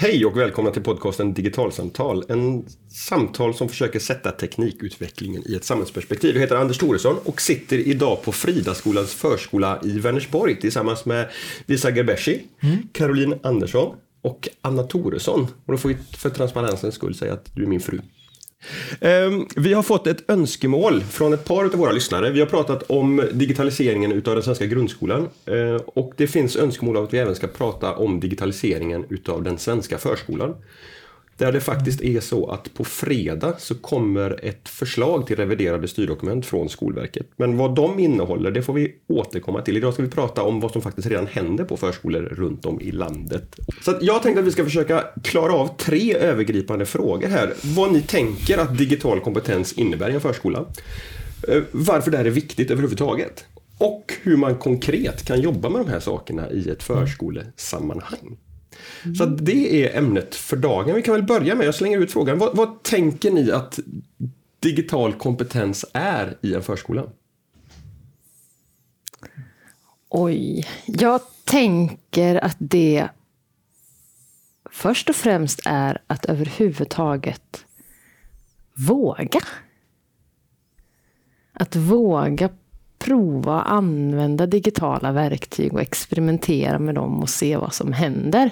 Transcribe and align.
Hej 0.00 0.26
och 0.26 0.38
välkomna 0.38 0.70
till 0.70 0.82
podcasten 0.82 1.34
Digitalsamtal. 1.34 2.24
En 2.28 2.64
samtal 2.88 3.54
som 3.54 3.68
försöker 3.68 3.98
sätta 3.98 4.30
teknikutvecklingen 4.30 5.42
i 5.46 5.54
ett 5.54 5.64
samhällsperspektiv. 5.64 6.34
Jag 6.34 6.40
heter 6.40 6.56
Anders 6.56 6.78
Thoresson 6.78 7.16
och 7.24 7.40
sitter 7.40 7.78
idag 7.78 8.22
på 8.22 8.32
Fridaskolans 8.32 9.14
förskola 9.14 9.80
i 9.84 9.98
Vänersborg 9.98 10.60
tillsammans 10.60 11.04
med 11.04 11.28
Visa 11.66 11.90
Gerbeshi, 11.90 12.42
mm. 12.60 12.76
Caroline 12.92 13.34
Andersson 13.42 13.96
och 14.22 14.48
Anna 14.60 14.82
Thoresson. 14.82 15.46
Och 15.66 15.72
då 15.72 15.78
får 15.78 15.88
vi 15.88 15.96
för 16.16 16.30
transparensens 16.30 16.94
skull 16.94 17.14
säga 17.14 17.32
att 17.32 17.54
du 17.54 17.62
är 17.62 17.66
min 17.66 17.80
fru. 17.80 18.00
Ehm, 19.00 19.46
vi 19.56 19.72
har 19.72 19.82
fått 19.82 20.06
ett 20.06 20.30
önskemål 20.30 21.00
från 21.02 21.32
ett 21.32 21.44
par 21.44 21.64
av 21.64 21.70
våra 21.70 21.92
lyssnare. 21.92 22.30
Vi 22.30 22.40
har 22.40 22.46
pratat 22.46 22.82
om 22.82 23.28
digitaliseringen 23.32 24.12
utav 24.12 24.34
den 24.34 24.42
svenska 24.42 24.66
grundskolan 24.66 25.28
eh, 25.46 25.82
och 25.86 26.12
det 26.16 26.26
finns 26.26 26.56
önskemål 26.56 26.96
om 26.96 27.04
att 27.04 27.14
vi 27.14 27.18
även 27.18 27.34
ska 27.34 27.46
prata 27.46 27.94
om 27.94 28.20
digitaliseringen 28.20 29.04
utav 29.08 29.42
den 29.42 29.58
svenska 29.58 29.98
förskolan. 29.98 30.54
Där 31.38 31.52
det 31.52 31.60
faktiskt 31.60 32.00
är 32.00 32.20
så 32.20 32.50
att 32.50 32.74
på 32.74 32.84
fredag 32.84 33.54
så 33.58 33.74
kommer 33.74 34.44
ett 34.44 34.68
förslag 34.68 35.26
till 35.26 35.36
reviderade 35.36 35.88
styrdokument 35.88 36.46
från 36.46 36.68
Skolverket. 36.68 37.26
Men 37.36 37.56
vad 37.56 37.74
de 37.74 37.98
innehåller 37.98 38.50
det 38.50 38.62
får 38.62 38.72
vi 38.72 38.94
återkomma 39.08 39.62
till. 39.62 39.76
Idag 39.76 39.92
ska 39.92 40.02
vi 40.02 40.10
prata 40.10 40.42
om 40.42 40.60
vad 40.60 40.72
som 40.72 40.82
faktiskt 40.82 41.08
redan 41.08 41.26
händer 41.26 41.64
på 41.64 41.76
förskolor 41.76 42.20
runt 42.22 42.66
om 42.66 42.80
i 42.80 42.92
landet. 42.92 43.56
Så 43.82 43.94
jag 44.00 44.22
tänkte 44.22 44.40
att 44.40 44.46
vi 44.46 44.52
ska 44.52 44.64
försöka 44.64 45.04
klara 45.24 45.52
av 45.52 45.76
tre 45.76 46.14
övergripande 46.14 46.86
frågor 46.86 47.28
här. 47.28 47.54
Vad 47.62 47.92
ni 47.92 48.02
tänker 48.02 48.58
att 48.58 48.78
digital 48.78 49.20
kompetens 49.20 49.72
innebär 49.72 50.10
i 50.10 50.14
en 50.14 50.20
förskola. 50.20 50.64
Eh, 51.48 51.62
varför 51.70 52.10
det 52.10 52.16
här 52.16 52.24
är 52.24 52.30
viktigt 52.30 52.70
överhuvudtaget. 52.70 53.44
Och 53.78 54.12
hur 54.22 54.36
man 54.36 54.54
konkret 54.54 55.24
kan 55.24 55.40
jobba 55.40 55.68
med 55.68 55.80
de 55.80 55.90
här 55.90 56.00
sakerna 56.00 56.50
i 56.50 56.70
ett 56.70 56.82
förskolesammanhang. 56.82 58.38
Mm. 59.04 59.14
Så 59.14 59.26
det 59.26 59.84
är 59.84 59.98
ämnet 59.98 60.34
för 60.34 60.56
dagen. 60.56 60.94
Vi 60.94 61.02
kan 61.02 61.14
väl 61.14 61.22
börja 61.22 61.54
med, 61.54 61.66
jag 61.66 61.74
slänger 61.74 61.98
ut 61.98 62.12
frågan. 62.12 62.38
Vad, 62.38 62.56
vad 62.56 62.82
tänker 62.82 63.30
ni 63.30 63.50
att 63.50 63.78
digital 64.60 65.12
kompetens 65.12 65.84
är 65.92 66.36
i 66.40 66.54
en 66.54 66.62
förskola? 66.62 67.04
Oj, 70.08 70.66
jag 70.86 71.20
tänker 71.44 72.44
att 72.44 72.56
det 72.58 73.08
först 74.70 75.08
och 75.08 75.16
främst 75.16 75.60
är 75.64 76.02
att 76.06 76.24
överhuvudtaget 76.24 77.64
våga. 78.74 79.40
Att 81.52 81.76
våga 81.76 82.50
prova 82.98 83.62
använda 83.62 84.46
digitala 84.46 85.12
verktyg 85.12 85.74
och 85.74 85.80
experimentera 85.80 86.78
med 86.78 86.94
dem 86.94 87.22
och 87.22 87.28
se 87.28 87.56
vad 87.56 87.74
som 87.74 87.92
händer. 87.92 88.50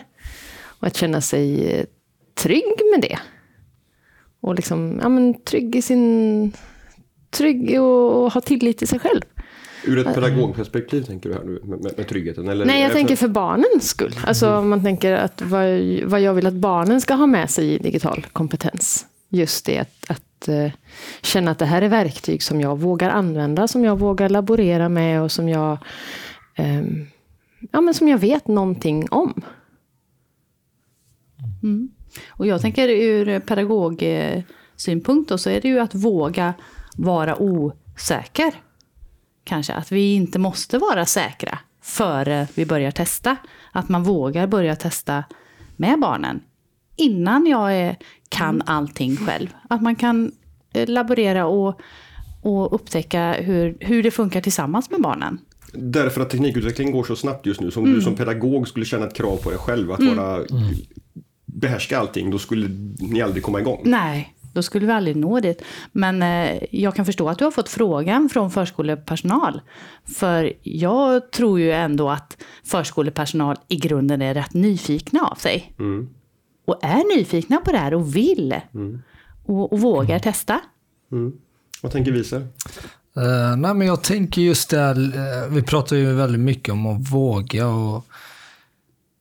Och 0.79 0.87
att 0.87 0.97
känna 0.97 1.21
sig 1.21 1.71
eh, 1.71 1.87
trygg 2.35 2.75
med 2.93 3.01
det. 3.11 3.19
Och 4.41 4.55
liksom, 4.55 4.99
ja, 5.03 5.09
men 5.09 5.43
trygg 5.43 5.77
i 5.77 5.83
sin... 5.83 6.53
Trygg 7.31 7.81
och 7.81 8.33
ha 8.33 8.41
tillit 8.41 8.79
till 8.79 8.89
sig 8.89 8.99
själv. 8.99 9.21
Ur 9.85 9.99
ett 9.99 10.15
pedagogperspektiv 10.15 11.03
tänker 11.03 11.29
du 11.29 11.35
här 11.35 11.45
nu 11.45 11.61
med, 11.65 11.81
med, 11.97 12.09
tryggheten? 12.09 12.49
Eller 12.49 12.65
Nej, 12.65 12.83
jag 12.83 12.93
tänker 12.93 13.17
för 13.17 13.29
barnens 13.29 13.89
skull. 13.89 14.15
Alltså 14.27 14.47
mm. 14.47 14.69
man 14.69 14.83
tänker 14.83 15.13
att 15.13 15.43
vad, 15.43 15.81
vad 16.05 16.21
jag 16.21 16.35
vill 16.35 16.47
att 16.47 16.55
barnen 16.55 17.01
ska 17.01 17.15
ha 17.15 17.27
med 17.27 17.51
sig 17.51 17.75
i 17.75 17.79
digital 17.79 18.27
kompetens. 18.33 19.07
Just 19.29 19.67
det 19.67 19.79
att, 19.79 20.11
att 20.11 20.49
uh, 20.49 20.71
känna 21.23 21.51
att 21.51 21.59
det 21.59 21.65
här 21.65 21.83
är 21.83 21.89
verktyg 21.89 22.43
som 22.43 22.61
jag 22.61 22.79
vågar 22.79 23.11
använda, 23.11 23.69
som 23.69 23.85
jag 23.85 23.99
vågar 23.99 24.29
laborera 24.29 24.89
med 24.89 25.23
och 25.23 25.33
som 25.33 25.49
jag, 25.49 25.79
um, 26.59 27.07
ja, 27.73 27.81
men 27.81 27.95
som 27.95 28.09
jag 28.09 28.19
vet 28.19 28.49
någonting 28.49 29.09
om. 29.11 29.43
Mm. 31.67 31.89
Och 32.29 32.47
jag 32.47 32.61
tänker 32.61 32.89
ur 32.89 33.41
pedagogsynpunkt 33.41 35.41
så 35.41 35.51
är 35.51 35.61
det 35.61 35.69
ju 35.69 35.79
att 35.79 35.95
våga 35.95 36.55
vara 36.97 37.43
osäker. 37.43 38.55
Kanske 39.45 39.73
att 39.73 39.93
vi 39.93 40.15
inte 40.15 40.39
måste 40.39 40.79
vara 40.79 41.07
säkra 41.07 41.59
före 41.83 42.49
vi 42.55 42.67
börjar 42.67 42.91
testa. 42.91 43.37
Att 43.73 43.89
man 43.89 44.03
vågar 44.03 44.47
börja 44.47 44.77
testa 44.77 45.25
med 45.77 46.01
barnen 46.01 46.41
innan 46.97 47.47
jag 47.47 47.75
är, 47.75 47.97
kan 48.29 48.63
allting 48.67 49.17
själv. 49.17 49.48
Att 49.69 49.83
man 49.83 49.97
kan 49.97 50.33
eh, 50.73 50.89
laborera 50.89 51.47
och, 51.47 51.81
och 52.43 52.75
upptäcka 52.75 53.33
hur, 53.33 53.77
hur 53.81 54.03
det 54.03 54.11
funkar 54.11 54.41
tillsammans 54.41 54.91
med 54.91 55.01
barnen. 55.01 55.39
Därför 55.73 56.21
att 56.21 56.31
teknikutvecklingen 56.31 56.93
går 56.93 57.05
så 57.05 57.17
snabbt 57.17 57.47
just 57.47 57.61
nu. 57.61 57.71
Som 57.71 57.85
mm. 57.85 57.97
du 57.97 58.03
som 58.03 58.17
pedagog 58.17 58.69
skulle 58.69 58.85
känna 58.85 59.07
ett 59.07 59.15
krav 59.15 59.37
på 59.37 59.51
dig 59.51 59.59
själv 59.59 59.93
att 59.93 60.01
mm. 60.01 60.17
vara 60.17 60.37
mm 60.37 60.75
behärska 61.56 61.98
allting, 61.98 62.30
då 62.30 62.39
skulle 62.39 62.68
ni 62.98 63.22
aldrig 63.22 63.42
komma 63.42 63.61
igång. 63.61 63.80
Nej, 63.84 64.34
då 64.52 64.62
skulle 64.62 64.86
vi 64.86 64.92
aldrig 64.92 65.17
nå 65.17 65.40
dit. 65.40 65.62
Men 65.92 66.22
eh, 66.22 66.62
jag 66.70 66.94
kan 66.94 67.06
förstå 67.06 67.28
att 67.28 67.39
du 67.39 67.44
har 67.44 67.50
fått 67.50 67.68
frågan 67.68 68.28
från 68.28 68.50
förskolepersonal. 68.50 69.61
För 70.05 70.52
jag 70.62 71.30
tror 71.33 71.61
ju 71.61 71.72
ändå 71.72 72.11
att 72.11 72.36
förskolepersonal 72.64 73.56
i 73.68 73.77
grunden 73.77 74.22
är 74.22 74.34
rätt 74.34 74.55
nyfikna 74.55 75.20
av 75.20 75.34
sig. 75.34 75.74
Mm. 75.78 76.08
Och 76.64 76.78
är 76.83 77.17
nyfikna 77.17 77.56
på 77.56 77.73
det 77.73 77.78
här 77.78 77.94
och 77.94 78.17
vill. 78.17 78.55
Mm. 78.74 79.02
Och, 79.44 79.73
och, 79.73 79.80
vågar 79.80 80.18
testa. 80.18 80.61
Mm. 81.12 81.33
Vad 81.83 81.92
tänker 81.92 82.12
Wiese? 82.12 82.33
Uh, 82.33 83.56
nej, 83.56 83.74
men 83.74 83.86
jag 83.86 84.02
tänker 84.02 84.42
just 84.42 84.70
det 84.70 84.78
här, 84.78 84.98
uh, 84.98 85.55
vi 85.55 85.62
pratar 85.62 85.96
ju 85.96 86.12
väldigt 86.12 86.40
mycket 86.40 86.73
om 86.73 86.86
att 86.86 87.12
våga. 87.12 87.68
och 87.68 87.96
Eh, 87.96 88.02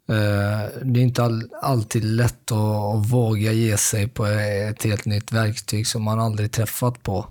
Eh, 0.07 0.83
det 0.83 0.99
är 0.99 1.03
inte 1.03 1.23
all, 1.23 1.49
alltid 1.61 2.03
lätt 2.03 2.51
att, 2.51 2.95
att, 2.95 3.11
våga 3.11 3.51
ge 3.51 3.77
sig 3.77 4.07
på 4.07 4.25
ett 4.25 4.83
helt 4.83 5.05
nytt 5.05 5.31
verktyg 5.31 5.87
som 5.87 6.03
man 6.03 6.19
aldrig 6.19 6.51
träffat 6.51 7.03
på. 7.03 7.27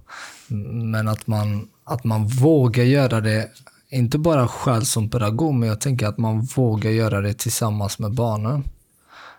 Men 0.72 1.08
att 1.08 1.26
man, 1.26 1.68
att 1.84 2.04
man 2.04 2.26
vågar 2.26 2.84
göra 2.84 3.20
det, 3.20 3.50
inte 3.88 4.18
bara 4.18 4.48
själv 4.48 4.82
som 4.82 5.10
pedagog, 5.10 5.54
men 5.54 5.68
jag 5.68 5.80
tänker 5.80 6.06
att 6.06 6.18
man 6.18 6.40
vågar 6.40 6.90
göra 6.90 7.20
det 7.20 7.34
tillsammans 7.34 7.98
med 7.98 8.12
barnen. 8.12 8.64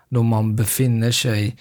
Då 0.08 0.22
man 0.22 0.56
befinner 0.56 1.12
sig 1.12 1.56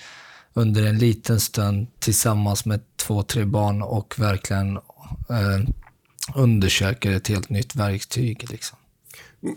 under 0.54 0.86
en 0.86 0.98
liten 0.98 1.40
stund 1.40 1.88
tillsammans 2.00 2.66
med 2.66 2.82
två, 2.96 3.24
tre 3.24 3.46
barn 3.46 3.82
och 3.82 4.16
verkligen 4.18 4.78
eh, 5.30 5.70
undersöker 6.36 7.12
ett 7.12 7.28
helt 7.28 7.50
nytt 7.50 7.76
verktyg. 7.76 8.52
Liksom. 8.52 8.78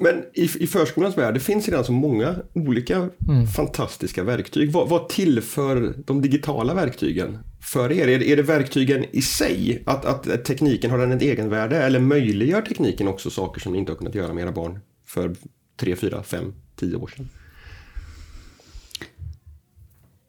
Men 0.01 0.25
i, 0.35 0.43
i 0.43 0.67
förskolans 0.67 1.19
värld, 1.19 1.35
det 1.35 1.41
finns 1.41 1.69
redan 1.69 1.85
så 1.85 1.93
många 1.93 2.37
olika 2.53 2.97
mm. 3.29 3.47
fantastiska 3.47 4.23
verktyg. 4.23 4.73
Vad, 4.73 4.89
vad 4.89 5.09
tillför 5.09 5.95
de 6.07 6.23
digitala 6.23 6.75
verktygen 6.75 7.39
för 7.61 7.93
er? 7.93 8.09
Är, 8.09 8.23
är 8.23 8.37
det 8.37 8.43
verktygen 8.43 9.05
i 9.13 9.23
sig? 9.23 9.83
Att, 9.87 10.05
att 10.05 10.45
tekniken 10.45 10.91
har 10.91 10.99
den 10.99 11.13
ett 11.13 11.23
egenvärde? 11.23 11.77
Eller 11.77 12.01
möjliggör 12.01 12.63
tekniken 12.63 13.09
också 13.09 13.31
saker 13.31 13.61
som 13.61 13.73
ni 13.73 13.79
inte 13.79 13.93
har 13.93 13.97
kunnat 13.97 14.15
göra 14.15 14.35
med 14.35 14.43
era 14.43 14.53
barn 14.53 14.79
för 15.07 15.35
tre, 15.77 15.97
fyra, 15.97 16.23
fem, 16.23 16.55
tio 16.77 16.97
år 16.97 17.13
sedan? 17.17 17.29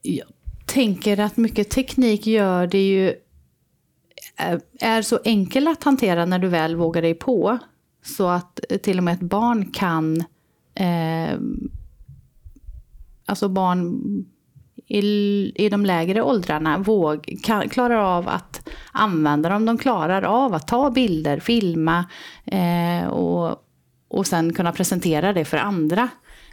Jag 0.01 0.27
tänker 0.65 1.19
att 1.19 1.37
mycket 1.37 1.69
teknik 1.69 2.27
gör 2.27 2.67
det 2.67 2.87
ju 2.87 3.13
är 4.79 5.01
så 5.01 5.19
enkel 5.23 5.67
att 5.67 5.83
hantera 5.83 6.25
när 6.25 6.39
du 6.39 6.47
väl 6.47 6.75
vågar 6.75 7.01
dig 7.01 7.13
på. 7.13 7.59
Så 8.17 8.27
att 8.27 8.59
till 8.83 8.97
och 8.97 9.03
med 9.03 9.13
ett 9.13 9.19
barn 9.19 9.71
kan... 9.71 10.23
Eh, 10.75 11.39
alltså 13.25 13.49
barn 13.49 14.01
i, 14.87 15.51
i 15.55 15.69
de 15.69 15.85
lägre 15.85 16.21
åldrarna 16.21 16.77
våg, 16.77 17.39
kan, 17.43 17.69
klarar 17.69 17.95
av 18.17 18.29
att 18.29 18.69
använda 18.91 19.49
dem. 19.49 19.65
De 19.65 19.77
klarar 19.77 20.21
av 20.21 20.53
att 20.53 20.67
ta 20.67 20.91
bilder, 20.91 21.39
filma 21.39 22.05
eh, 22.45 23.07
och, 23.07 23.63
och 24.07 24.27
sen 24.27 24.53
kunna 24.53 24.71
presentera 24.71 25.33
det 25.33 25.45
för 25.45 25.57
andra. 25.57 26.09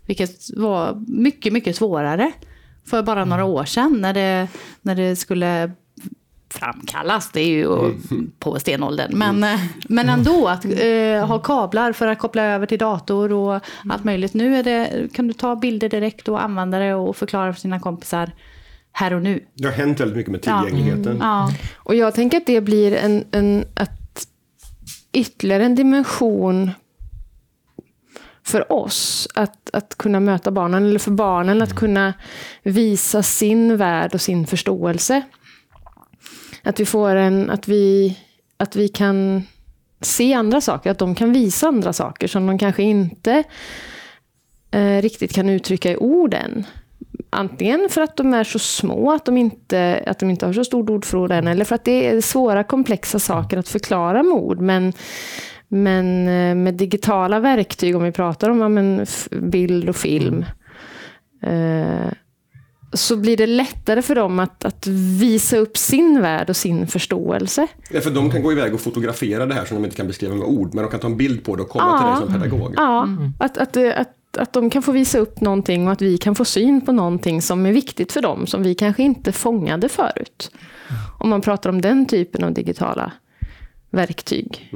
Vilket 0.06 0.56
var 0.56 1.04
mycket, 1.08 1.52
mycket 1.52 1.76
svårare 1.76 2.32
för 2.86 3.02
bara 3.02 3.25
några 3.25 3.42
mm. 3.42 3.54
år 3.54 3.64
sedan 3.64 4.00
när 4.00 4.14
det, 4.14 4.48
när 4.82 4.94
det 4.94 5.16
skulle 5.16 5.72
framkallas, 6.50 7.31
det 7.32 7.40
är 7.40 7.48
ju 7.48 7.64
mm. 7.66 8.32
på 8.38 8.58
stenåldern. 8.58 9.19
Men, 9.19 9.44
mm. 9.44 9.58
men 9.88 10.08
ändå, 10.08 10.48
att 10.48 10.64
eh, 10.64 11.26
ha 11.26 11.38
kablar 11.38 11.93
för 11.93 12.06
att 12.06 12.19
koppla 12.19 12.43
över 12.43 12.66
till 12.66 12.78
dator 12.78 13.32
och 13.32 13.60
allt 13.88 14.04
möjligt. 14.04 14.34
Nu 14.34 14.56
är 14.56 14.62
det, 14.62 15.08
kan 15.12 15.28
du 15.28 15.32
ta 15.32 15.56
bilder 15.56 15.88
direkt 15.88 16.28
och 16.28 16.43
använda 16.43 16.78
det 16.78 16.94
och 16.94 17.16
förklara 17.16 17.52
för 17.52 17.60
sina 17.60 17.81
kompisar 17.81 18.31
här 18.93 19.14
och 19.14 19.22
nu. 19.22 19.44
Det 19.54 19.64
har 19.64 19.72
hänt 19.72 20.00
väldigt 20.00 20.16
mycket 20.16 20.32
med 20.32 20.43
tillgängligheten. 20.43 21.16
Ja. 21.20 21.50
ja. 21.50 21.69
Och 21.76 21.94
jag 21.94 22.14
tänker 22.14 22.37
att 22.37 22.46
det 22.46 22.60
blir 22.60 22.94
en, 22.94 23.25
en 23.31 23.64
att 23.75 24.26
ytterligare 25.12 25.64
en 25.64 25.75
dimension 25.75 26.70
för 28.46 28.72
oss 28.72 29.28
att, 29.34 29.70
att 29.72 29.98
kunna 29.98 30.20
möta 30.20 30.50
barnen, 30.50 30.84
eller 30.84 30.98
för 30.98 31.10
barnen 31.10 31.62
att 31.62 31.75
kunna 31.75 32.14
visa 32.62 33.22
sin 33.22 33.76
värld 33.76 34.14
och 34.14 34.20
sin 34.20 34.46
förståelse. 34.46 35.22
Att 36.66 36.80
vi 36.80 36.86
får 36.86 37.16
en, 37.16 37.50
att 37.50 37.68
vi, 37.68 38.16
att 38.56 38.76
vi 38.76 38.88
kan 38.88 39.42
se 40.00 40.34
andra 40.34 40.60
saker, 40.60 40.90
att 40.90 40.98
de 40.98 41.14
kan 41.14 41.32
visa 41.32 41.68
andra 41.68 41.92
saker 41.92 42.26
som 42.26 42.46
de 42.46 42.58
kanske 42.58 42.82
inte 42.82 43.44
eh, 44.70 45.02
riktigt 45.02 45.34
kan 45.34 45.48
uttrycka 45.48 45.90
i 45.90 45.96
orden. 45.96 46.66
antingen 47.30 47.88
för 47.90 48.00
att 48.00 48.16
de 48.16 48.34
är 48.34 48.44
så 48.44 48.58
små 48.58 49.12
att 49.12 49.24
de 49.24 49.36
inte, 49.36 50.04
att 50.06 50.18
de 50.18 50.30
inte 50.30 50.46
har 50.46 50.52
så 50.52 50.64
stort 50.64 50.90
ordförråd 50.90 51.32
än, 51.32 51.46
eller 51.46 51.64
för 51.64 51.74
att 51.74 51.84
det 51.84 52.06
är 52.06 52.20
svåra 52.20 52.64
komplexa 52.64 53.19
saker 53.19 53.58
att 53.58 53.69
förklara 53.69 54.22
med 54.22 54.32
ord. 54.32 54.60
Men, 54.60 54.92
men 55.69 56.28
eh, 56.28 56.54
med 56.54 56.74
digitala 56.74 57.40
verktyg, 57.40 57.96
om 57.96 58.02
vi 58.02 58.12
pratar 58.12 58.50
om 58.50 58.60
ja, 58.60 58.69
men, 58.69 59.06
bild 59.30 59.88
och 59.88 59.96
film, 59.96 60.44
eh, 61.42 62.12
så 62.98 63.16
blir 63.16 63.37
det 63.37 63.46
lättare 63.46 64.02
för 64.02 64.14
dem 64.14 64.38
att, 64.38 64.64
att 64.64 64.87
visa 65.20 65.56
upp 65.56 65.76
sin 65.76 66.20
värld 66.22 66.50
och 66.50 66.56
sin 66.56 66.87
förståelse. 66.87 67.66
Ja, 67.90 68.00
för 68.00 68.10
de 68.10 68.31
kan 68.31 68.43
gå 68.43 68.52
iväg 68.52 68.75
och 68.75 68.81
fotografera 68.81 69.46
det 69.46 69.54
här 69.54 69.64
som 69.64 69.75
de 69.76 69.84
inte 69.84 69.96
kan 69.96 70.06
beskriva 70.06 70.34
med 70.34 70.46
ord, 70.46 70.75
men 70.75 70.84
de 70.84 70.90
kan 70.90 71.00
ta 71.00 71.06
en 71.06 71.16
bild 71.16 71.44
på 71.44 71.56
det 71.56 71.62
och 71.62 71.69
komma 71.69 71.98
till 71.98 72.06
dig 72.06 72.16
som 72.32 72.40
pedagog. 72.43 72.72
Ja, 72.76 73.08
att, 73.38 73.58
att, 73.58 73.72
det- 73.72 73.94
att, 73.94 74.37
att 74.38 74.52
de 74.52 74.70
kan 74.70 74.82
få 74.82 74.93
visa 74.93 75.19
upp 75.19 75.40
någonting 75.40 75.87
och 75.87 75.93
att 75.93 76.02
vi 76.02 76.19
kan 76.19 76.34
få 76.34 76.44
syn 76.44 76.81
på 76.81 76.93
någonting 76.93 77.43
som 77.43 77.66
är 77.66 77.72
viktigt 77.72 78.12
för 78.12 78.22
dem, 78.22 78.46
som 78.46 78.62
vi 78.62 78.75
kanske 78.75 79.02
inte 79.02 79.32
fångade 79.32 79.88
förut. 79.88 80.50
Om 81.19 81.28
man 81.31 81.40
pratar 81.40 81.70
om 81.70 81.81
den 81.81 82.06
typen 82.06 82.44
av 82.44 82.52
digitala 82.54 83.12
verktyg. 83.90 84.70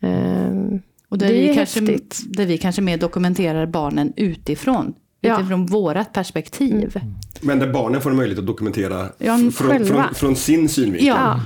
Ehm, 0.00 0.80
Och 1.08 1.18
där, 1.18 1.26
Det 1.26 1.32
vi 1.32 1.48
är 1.48 1.54
kanske, 1.54 1.80
häftigt. 1.80 2.22
där 2.26 2.46
vi 2.46 2.58
kanske 2.58 2.82
mer 2.82 2.96
dokumenterar 2.96 3.66
barnen 3.66 4.12
utifrån. 4.16 4.94
Ja. 5.20 5.38
Utifrån 5.40 5.66
vårat 5.66 6.12
perspektiv. 6.12 7.00
Men 7.40 7.58
där 7.58 7.72
barnen 7.72 8.00
får 8.00 8.10
en 8.10 8.16
möjlighet 8.16 8.38
att 8.40 8.46
dokumentera 8.46 9.08
Ja, 9.18 9.38
från, 9.54 9.86
från, 9.86 10.14
från 10.14 10.36
sin 10.36 10.68
synvinkel. 10.68 11.06
Ja. 11.06 11.40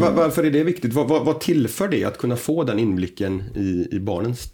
Va- 0.00 0.10
Varför 0.14 0.44
är 0.44 0.50
det 0.50 0.64
viktigt? 0.64 0.92
Vad, 0.92 1.08
vad, 1.08 1.24
vad 1.24 1.40
tillför 1.40 1.88
det 1.88 2.04
att 2.04 2.18
kunna 2.18 2.36
få 2.36 2.64
den 2.64 2.78
inblicken 2.78 3.42
i, 3.54 3.88
i 3.92 4.00
barnens 4.00 4.52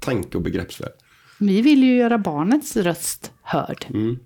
tanke 0.00 0.36
och 0.36 0.42
begreppsvärld? 0.42 0.92
Vi 1.38 1.62
vill 1.62 1.82
ju 1.84 1.96
göra 1.96 2.18
barnets 2.18 2.76
röst 2.76 3.32
hörd. 3.42 3.86
Mm. 3.90 4.18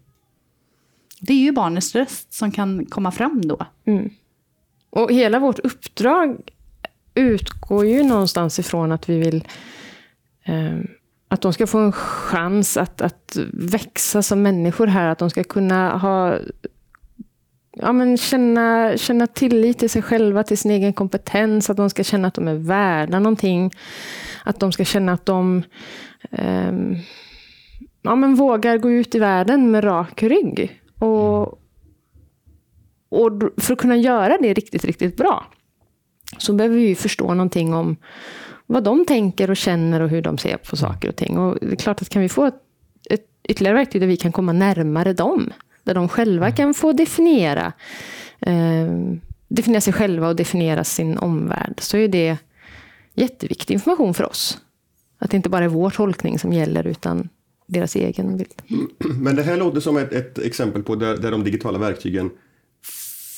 Det 1.20 1.32
är 1.32 1.38
ju 1.44 1.52
barnets 1.52 1.94
röst 1.94 2.32
som 2.34 2.50
kan 2.50 2.86
komma 2.86 3.10
fram 3.12 3.40
då. 3.48 3.66
Och 4.90 5.12
hela 5.12 5.38
vårt 5.38 5.58
uppdrag 5.58 6.36
utgår 7.14 7.86
ju 7.86 8.02
någonstans 8.02 8.58
ifrån 8.58 8.92
att 8.92 9.08
vi 9.08 9.18
vill 9.18 9.44
eh, 10.44 10.78
att 11.28 11.40
de 11.40 11.52
ska 11.52 11.66
få 11.66 11.78
en 11.78 11.92
chans 11.92 12.76
att, 12.76 13.00
att 13.00 13.38
växa 13.52 14.22
som 14.22 14.42
människor 14.42 14.86
här. 14.86 15.08
Att 15.08 15.18
de 15.18 15.30
ska 15.30 15.44
kunna 15.44 15.98
ha 15.98 16.38
ja, 17.72 17.92
men 17.92 18.16
känna, 18.16 18.96
känna 18.96 19.26
tillit 19.26 19.78
till 19.78 19.90
sig 19.90 20.02
själva, 20.02 20.42
till 20.42 20.58
sin 20.58 20.70
egen 20.70 20.92
kompetens. 20.92 21.70
Att 21.70 21.76
de 21.76 21.90
ska 21.90 22.04
känna 22.04 22.28
att 22.28 22.34
de 22.34 22.48
är 22.48 22.54
värda 22.54 23.18
någonting. 23.18 23.70
Att 24.44 24.60
de 24.60 24.72
ska 24.72 24.84
känna 24.84 25.12
att 25.12 25.26
de 25.26 25.62
ehm, 26.30 26.96
ja, 28.02 28.16
men 28.16 28.34
vågar 28.34 28.78
gå 28.78 28.90
ut 28.90 29.14
i 29.14 29.18
världen 29.18 29.70
med 29.70 29.84
rak 29.84 30.22
rygg. 30.22 30.80
Och, 30.98 31.42
och 33.08 33.42
för 33.56 33.72
att 33.72 33.78
kunna 33.78 33.96
göra 33.96 34.38
det 34.40 34.54
riktigt, 34.54 34.84
riktigt 34.84 35.16
bra 35.16 35.46
så 36.38 36.52
behöver 36.52 36.76
vi 36.76 36.88
ju 36.88 36.94
förstå 36.94 37.34
någonting 37.34 37.74
om 37.74 37.96
vad 38.66 38.84
de 38.84 39.06
tänker 39.06 39.50
och 39.50 39.56
känner 39.56 40.00
och 40.00 40.08
hur 40.08 40.22
de 40.22 40.38
ser 40.38 40.56
på 40.56 40.76
saker 40.76 41.08
och 41.08 41.16
ting. 41.16 41.38
Och 41.38 41.58
det 41.60 41.72
är 41.72 41.76
klart 41.76 42.02
att 42.02 42.08
kan 42.08 42.22
vi 42.22 42.28
få 42.28 42.44
ett, 42.44 42.54
ett 43.10 43.26
ytterligare 43.48 43.76
verktyg 43.76 44.02
där 44.02 44.08
vi 44.08 44.16
kan 44.16 44.32
komma 44.32 44.52
närmare 44.52 45.12
dem, 45.12 45.52
där 45.82 45.94
de 45.94 46.08
själva 46.08 46.50
kan 46.50 46.74
få 46.74 46.92
definiera, 46.92 47.72
eh, 48.40 48.92
definiera 49.48 49.80
sig 49.80 49.92
själva 49.92 50.28
och 50.28 50.36
definiera 50.36 50.84
sin 50.84 51.18
omvärld, 51.18 51.74
så 51.78 51.96
är 51.96 52.08
det 52.08 52.36
jätteviktig 53.14 53.74
information 53.74 54.14
för 54.14 54.24
oss. 54.24 54.58
Att 55.18 55.30
det 55.30 55.36
inte 55.36 55.48
bara 55.48 55.64
är 55.64 55.68
vår 55.68 55.90
tolkning 55.90 56.38
som 56.38 56.52
gäller, 56.52 56.86
utan 56.86 57.28
deras 57.66 57.96
egen 57.96 58.36
bild. 58.36 58.62
Men 58.98 59.36
det 59.36 59.42
här 59.42 59.56
låter 59.56 59.80
som 59.80 59.96
ett, 59.96 60.12
ett 60.12 60.38
exempel 60.38 60.82
på 60.82 60.94
där, 60.94 61.16
där 61.16 61.30
de 61.30 61.44
digitala 61.44 61.78
verktygen 61.78 62.30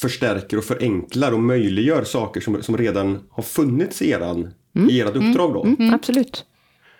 förstärker 0.00 0.56
och 0.56 0.64
förenklar 0.64 1.32
och 1.32 1.40
möjliggör 1.40 2.04
saker 2.04 2.40
som, 2.40 2.62
som 2.62 2.76
redan 2.76 3.18
har 3.30 3.42
funnits 3.42 4.02
i, 4.02 4.10
eran, 4.10 4.50
i 4.78 5.00
ert 5.00 5.16
uppdrag. 5.16 5.54
Då. 5.54 5.64
Mm, 5.64 5.94
absolut. 5.94 6.44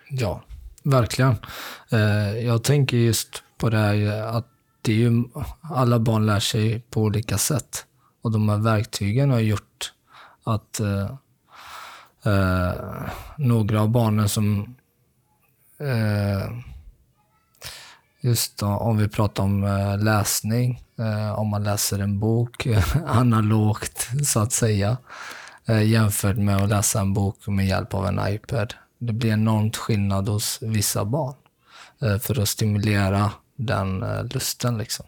Ja, 0.09 0.43
verkligen. 0.83 1.35
Eh, 1.91 2.37
Jag 2.45 2.63
tänker 2.63 2.97
just 2.97 3.43
på 3.57 3.69
det 3.69 3.77
här 3.77 4.21
att 4.37 4.47
det 4.81 4.91
är 4.91 4.95
ju, 4.95 5.23
alla 5.61 5.99
barn 5.99 6.25
lär 6.25 6.39
sig 6.39 6.79
på 6.89 7.01
olika 7.01 7.37
sätt. 7.37 7.85
Och 8.21 8.31
de 8.31 8.49
här 8.49 8.57
verktygen 8.57 9.31
har 9.31 9.39
gjort 9.39 9.93
att 10.43 10.79
eh, 10.79 11.09
eh, 12.33 12.73
några 13.37 13.81
av 13.81 13.89
barnen 13.89 14.29
som 14.29 14.75
eh, 15.79 16.51
Just 18.21 18.57
då, 18.57 18.65
om 18.67 18.97
vi 18.97 19.07
pratar 19.07 19.43
om 19.43 19.63
eh, 19.63 19.97
läsning, 20.03 20.83
eh, 20.99 21.39
om 21.39 21.47
man 21.47 21.63
läser 21.63 21.99
en 21.99 22.19
bok 22.19 22.67
analogt 23.07 24.07
så 24.23 24.39
att 24.39 24.51
säga, 24.51 24.97
jämfört 25.77 26.37
med 26.37 26.57
att 26.57 26.69
läsa 26.69 27.01
en 27.01 27.13
bok 27.13 27.47
med 27.47 27.67
hjälp 27.67 27.93
av 27.93 28.05
en 28.05 28.19
iPad. 28.33 28.73
Det 28.97 29.13
blir 29.13 29.31
enormt 29.31 29.77
skillnad 29.77 30.29
hos 30.29 30.59
vissa 30.61 31.05
barn 31.05 31.35
eh, 32.01 32.17
för 32.17 32.41
att 32.41 32.49
stimulera 32.49 33.31
den 33.55 34.03
eh, 34.03 34.23
lusten. 34.33 34.77
Liksom. 34.77 35.05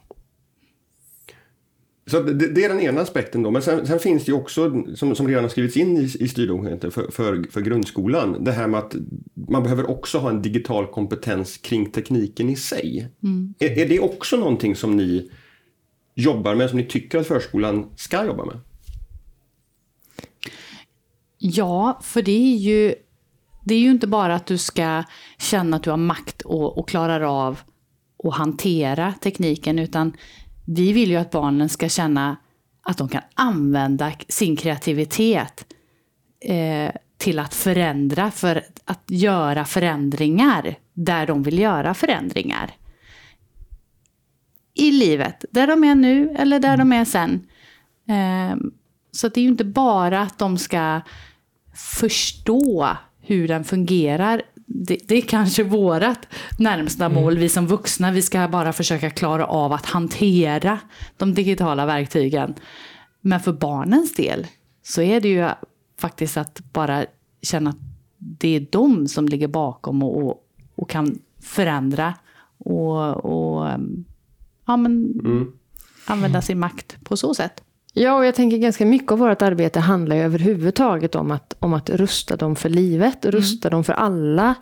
Så 2.07 2.21
det, 2.21 2.47
det 2.47 2.65
är 2.65 2.69
den 2.69 2.79
ena 2.79 3.01
aspekten 3.01 3.43
då. 3.43 3.51
Men 3.51 3.61
sen, 3.61 3.87
sen 3.87 3.99
finns 3.99 4.25
det 4.25 4.31
ju 4.31 4.37
också, 4.37 4.83
som, 4.95 5.15
som 5.15 5.27
redan 5.27 5.43
har 5.43 5.49
skrivits 5.49 5.77
in 5.77 5.97
i, 5.97 6.03
i 6.19 6.27
styrdokumenten 6.27 6.91
för, 6.91 7.11
för, 7.11 7.51
för 7.51 7.61
grundskolan, 7.61 8.43
det 8.43 8.51
här 8.51 8.67
med 8.67 8.79
att 8.79 8.95
man 9.33 9.63
behöver 9.63 9.89
också 9.89 10.17
ha 10.17 10.29
en 10.29 10.41
digital 10.41 10.87
kompetens 10.87 11.57
kring 11.57 11.91
tekniken 11.91 12.49
i 12.49 12.55
sig. 12.55 13.07
Är, 13.59 13.79
är 13.79 13.89
det 13.89 13.99
också 13.99 14.37
någonting 14.37 14.75
som 14.75 14.97
ni 14.97 15.31
jobbar 16.15 16.55
med, 16.55 16.69
som 16.69 16.79
ni 16.79 16.85
tycker 16.85 17.19
att 17.19 17.27
förskolan 17.27 17.89
ska 17.95 18.25
jobba 18.25 18.45
med? 18.45 18.55
Ja, 21.43 21.99
för 22.01 22.21
det 22.21 22.53
är 22.53 22.57
ju, 22.57 22.95
det 23.63 23.75
är 23.75 23.79
ju 23.79 23.91
inte 23.91 24.07
bara 24.07 24.35
att 24.35 24.45
du 24.45 24.57
ska 24.57 25.03
känna 25.37 25.77
att 25.77 25.83
du 25.83 25.89
har 25.89 25.97
makt 25.97 26.41
och, 26.41 26.77
och 26.77 26.89
klarar 26.89 27.21
av 27.21 27.59
att 28.23 28.33
hantera 28.33 29.13
tekniken, 29.21 29.79
utan 29.79 30.13
vi 30.67 30.93
vill 30.93 31.09
ju 31.09 31.15
att 31.15 31.31
barnen 31.31 31.69
ska 31.69 31.89
känna 31.89 32.37
att 32.81 32.97
de 32.97 33.09
kan 33.09 33.21
använda 33.33 34.11
sin 34.27 34.55
kreativitet 34.55 35.65
eh, 36.45 36.91
till 37.17 37.39
att 37.39 37.53
förändra, 37.53 38.31
för 38.31 38.63
att 38.85 39.03
göra 39.07 39.65
förändringar 39.65 40.75
där 40.93 41.27
de 41.27 41.43
vill 41.43 41.59
göra 41.59 41.93
förändringar. 41.93 42.71
I 44.73 44.91
livet, 44.91 45.45
där 45.51 45.67
de 45.67 45.83
är 45.83 45.95
nu 45.95 46.29
eller 46.29 46.59
där 46.59 46.77
de 46.77 46.93
är 46.93 47.05
sen. 47.05 47.47
Eh, 48.09 48.57
så 49.11 49.27
det 49.27 49.39
är 49.39 49.43
ju 49.43 49.49
inte 49.49 49.65
bara 49.65 50.21
att 50.21 50.39
de 50.39 50.57
ska 50.57 51.01
förstå 51.73 52.97
hur 53.19 53.47
den 53.47 53.63
fungerar. 53.63 54.41
Det, 54.65 54.97
det 55.07 55.15
är 55.15 55.21
kanske 55.21 55.63
vårat 55.63 56.27
närmsta 56.59 57.09
mål, 57.09 57.37
vi 57.37 57.49
som 57.49 57.67
vuxna. 57.67 58.11
Vi 58.11 58.21
ska 58.21 58.47
bara 58.47 58.73
försöka 58.73 59.09
klara 59.09 59.45
av 59.45 59.73
att 59.73 59.85
hantera 59.85 60.79
de 61.17 61.33
digitala 61.33 61.85
verktygen. 61.85 62.53
Men 63.21 63.39
för 63.39 63.53
barnens 63.53 64.13
del 64.15 64.47
så 64.83 65.01
är 65.01 65.21
det 65.21 65.29
ju 65.29 65.49
faktiskt 65.99 66.37
att 66.37 66.61
bara 66.73 67.05
känna 67.41 67.69
att 67.69 67.79
det 68.17 68.55
är 68.55 68.67
de 68.71 69.07
som 69.07 69.27
ligger 69.27 69.47
bakom 69.47 70.03
och, 70.03 70.23
och, 70.23 70.43
och 70.75 70.89
kan 70.89 71.19
förändra 71.41 72.13
och, 72.57 73.25
och 73.25 73.67
ja, 74.65 74.77
men, 74.77 75.21
använda 76.05 76.41
sin 76.41 76.59
makt 76.59 77.03
på 77.03 77.17
så 77.17 77.33
sätt. 77.33 77.63
Ja, 77.93 78.15
och 78.15 78.25
jag 78.25 78.35
tänker 78.35 78.57
ganska 78.57 78.85
mycket 78.85 79.11
av 79.11 79.19
vårt 79.19 79.41
arbete 79.41 79.79
handlar 79.79 80.15
ju 80.15 80.21
överhuvudtaget 80.21 81.15
om 81.15 81.31
att, 81.31 81.55
om 81.59 81.73
att 81.73 81.89
rusta 81.89 82.35
dem 82.35 82.55
för 82.55 82.69
livet, 82.69 83.25
och 83.25 83.31
rusta 83.31 83.69
dem 83.69 83.83
för 83.83 83.93
alla 83.93 84.55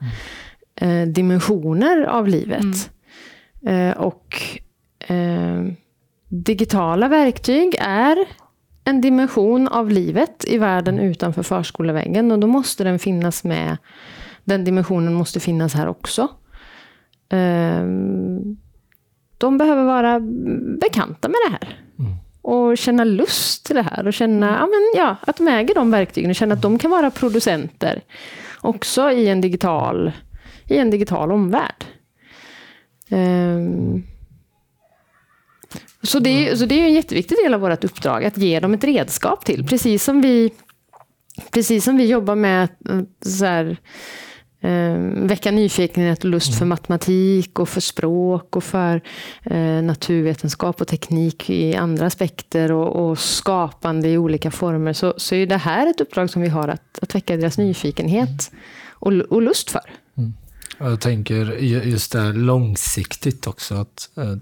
eh, 0.76 1.02
dimensioner 1.02 2.04
av 2.04 2.28
livet. 2.28 2.92
Eh, 3.66 3.92
och 3.92 4.42
eh, 5.00 5.66
digitala 6.28 7.08
verktyg 7.08 7.76
är 7.80 8.18
en 8.84 9.02
dimension 9.02 9.68
av 9.68 9.90
livet 9.90 10.46
i 10.48 10.58
världen 10.58 11.00
utanför 11.00 11.44
förskoleväggen, 11.44 12.32
och 12.32 12.40
då 12.40 12.48
måste 12.48 12.84
den 12.84 13.00
finnas 13.00 13.44
med. 13.44 13.78
Den 14.44 14.64
dimensionen 14.64 15.14
måste 15.14 15.40
finnas 15.40 15.74
här 15.74 15.88
också. 15.88 16.22
Eh, 17.30 17.84
de 19.38 19.58
behöver 19.58 19.84
vara 19.84 20.20
bekanta 20.82 21.28
med 21.28 21.38
det 21.48 21.52
här 21.52 21.89
och 22.50 22.78
känna 22.78 23.04
lust 23.04 23.66
till 23.66 23.76
det 23.76 23.82
här 23.82 24.08
och 24.08 24.14
känna 24.14 24.46
ja, 24.48 24.66
men, 24.68 25.02
ja, 25.06 25.16
att 25.22 25.38
de 25.38 25.48
äger 25.48 25.76
de 25.76 25.92
verktygen 25.92 26.30
och 26.30 26.36
känna 26.36 26.54
att 26.54 26.62
de 26.62 26.80
kan 26.80 26.92
vara 26.92 27.12
producenter 27.12 28.02
också 28.62 29.12
i 29.12 29.28
en 29.28 29.42
digital, 29.42 30.12
i 30.68 30.78
en 30.78 30.90
digital 30.90 31.32
omvärld. 31.32 31.86
Ehm, 33.10 34.04
så, 36.04 36.20
det, 36.20 36.30
är- 36.50 36.56
så 36.56 36.66
det 36.66 36.76
är 36.82 36.86
en 36.86 36.94
jätteviktig 36.94 37.38
del 37.38 37.54
av 37.54 37.60
vårt 37.62 37.84
uppdrag, 37.84 38.26
att 38.26 38.38
ge 38.38 38.60
dem 38.60 38.74
ett 38.74 38.84
redskap 38.84 39.46
till. 39.46 39.68
Precis 39.68 40.04
som 40.04 40.22
vi, 40.22 40.52
precis 41.52 41.84
som 41.84 41.98
vi 41.98 42.06
jobbar 42.06 42.36
med 42.36 42.70
eh, 42.90 43.00
så 43.22 43.46
här, 43.46 43.78
eh, 44.62 44.98
väcka 45.28 45.52
nyfikenhet 45.52 46.20
och 46.24 46.30
lust 46.30 46.58
för 46.58 46.66
matematik 46.66 47.60
och 47.60 47.70
för 47.70 47.82
språk 47.82 48.56
och 48.56 48.64
för 48.64 49.02
eh, 49.44 49.82
naturvetenskap 49.84 50.82
och 50.82 50.88
teknik 50.88 51.50
i 51.50 51.76
andra 51.76 52.06
aspekter 52.06 52.72
och, 52.72 53.10
och 53.10 53.20
skapande 53.20 54.10
i 54.10 54.18
olika 54.18 54.52
former 54.52 54.94
så, 54.94 55.14
så 55.18 55.36
är 55.36 55.46
det 55.48 55.58
här 55.58 55.88
ett 55.90 56.02
uppdrag 56.02 56.30
som 56.30 56.42
vi 56.42 56.48
har 56.50 56.68
att, 56.68 57.00
att 57.02 57.16
väcka 57.16 57.38
deras 57.38 57.58
nyfikenhet 57.58 58.52
och, 58.90 59.12
och 59.14 59.42
lust 59.42 59.70
för. 59.70 59.82
Jag 60.78 61.02
tänker 61.02 61.36
ju- 61.62 61.84
just 61.84 62.12
det 62.12 62.20
här 62.20 62.34
långsiktigt 62.34 63.48
också. 63.48 63.76
Att 63.76 64.10
eh, 64.18 64.36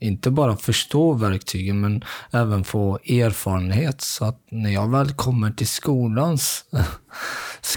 inte 0.00 0.30
bara 0.30 0.56
förstå 0.56 1.12
verktygen 1.12 1.80
men 1.80 2.04
även 2.30 2.64
få 2.64 2.96
erfarenhet. 2.96 4.00
Så 4.00 4.24
att 4.24 4.40
när 4.50 4.70
jag 4.70 4.90
väl 4.90 5.12
kommer 5.12 5.50
till 5.50 5.66
skolans, 5.68 6.64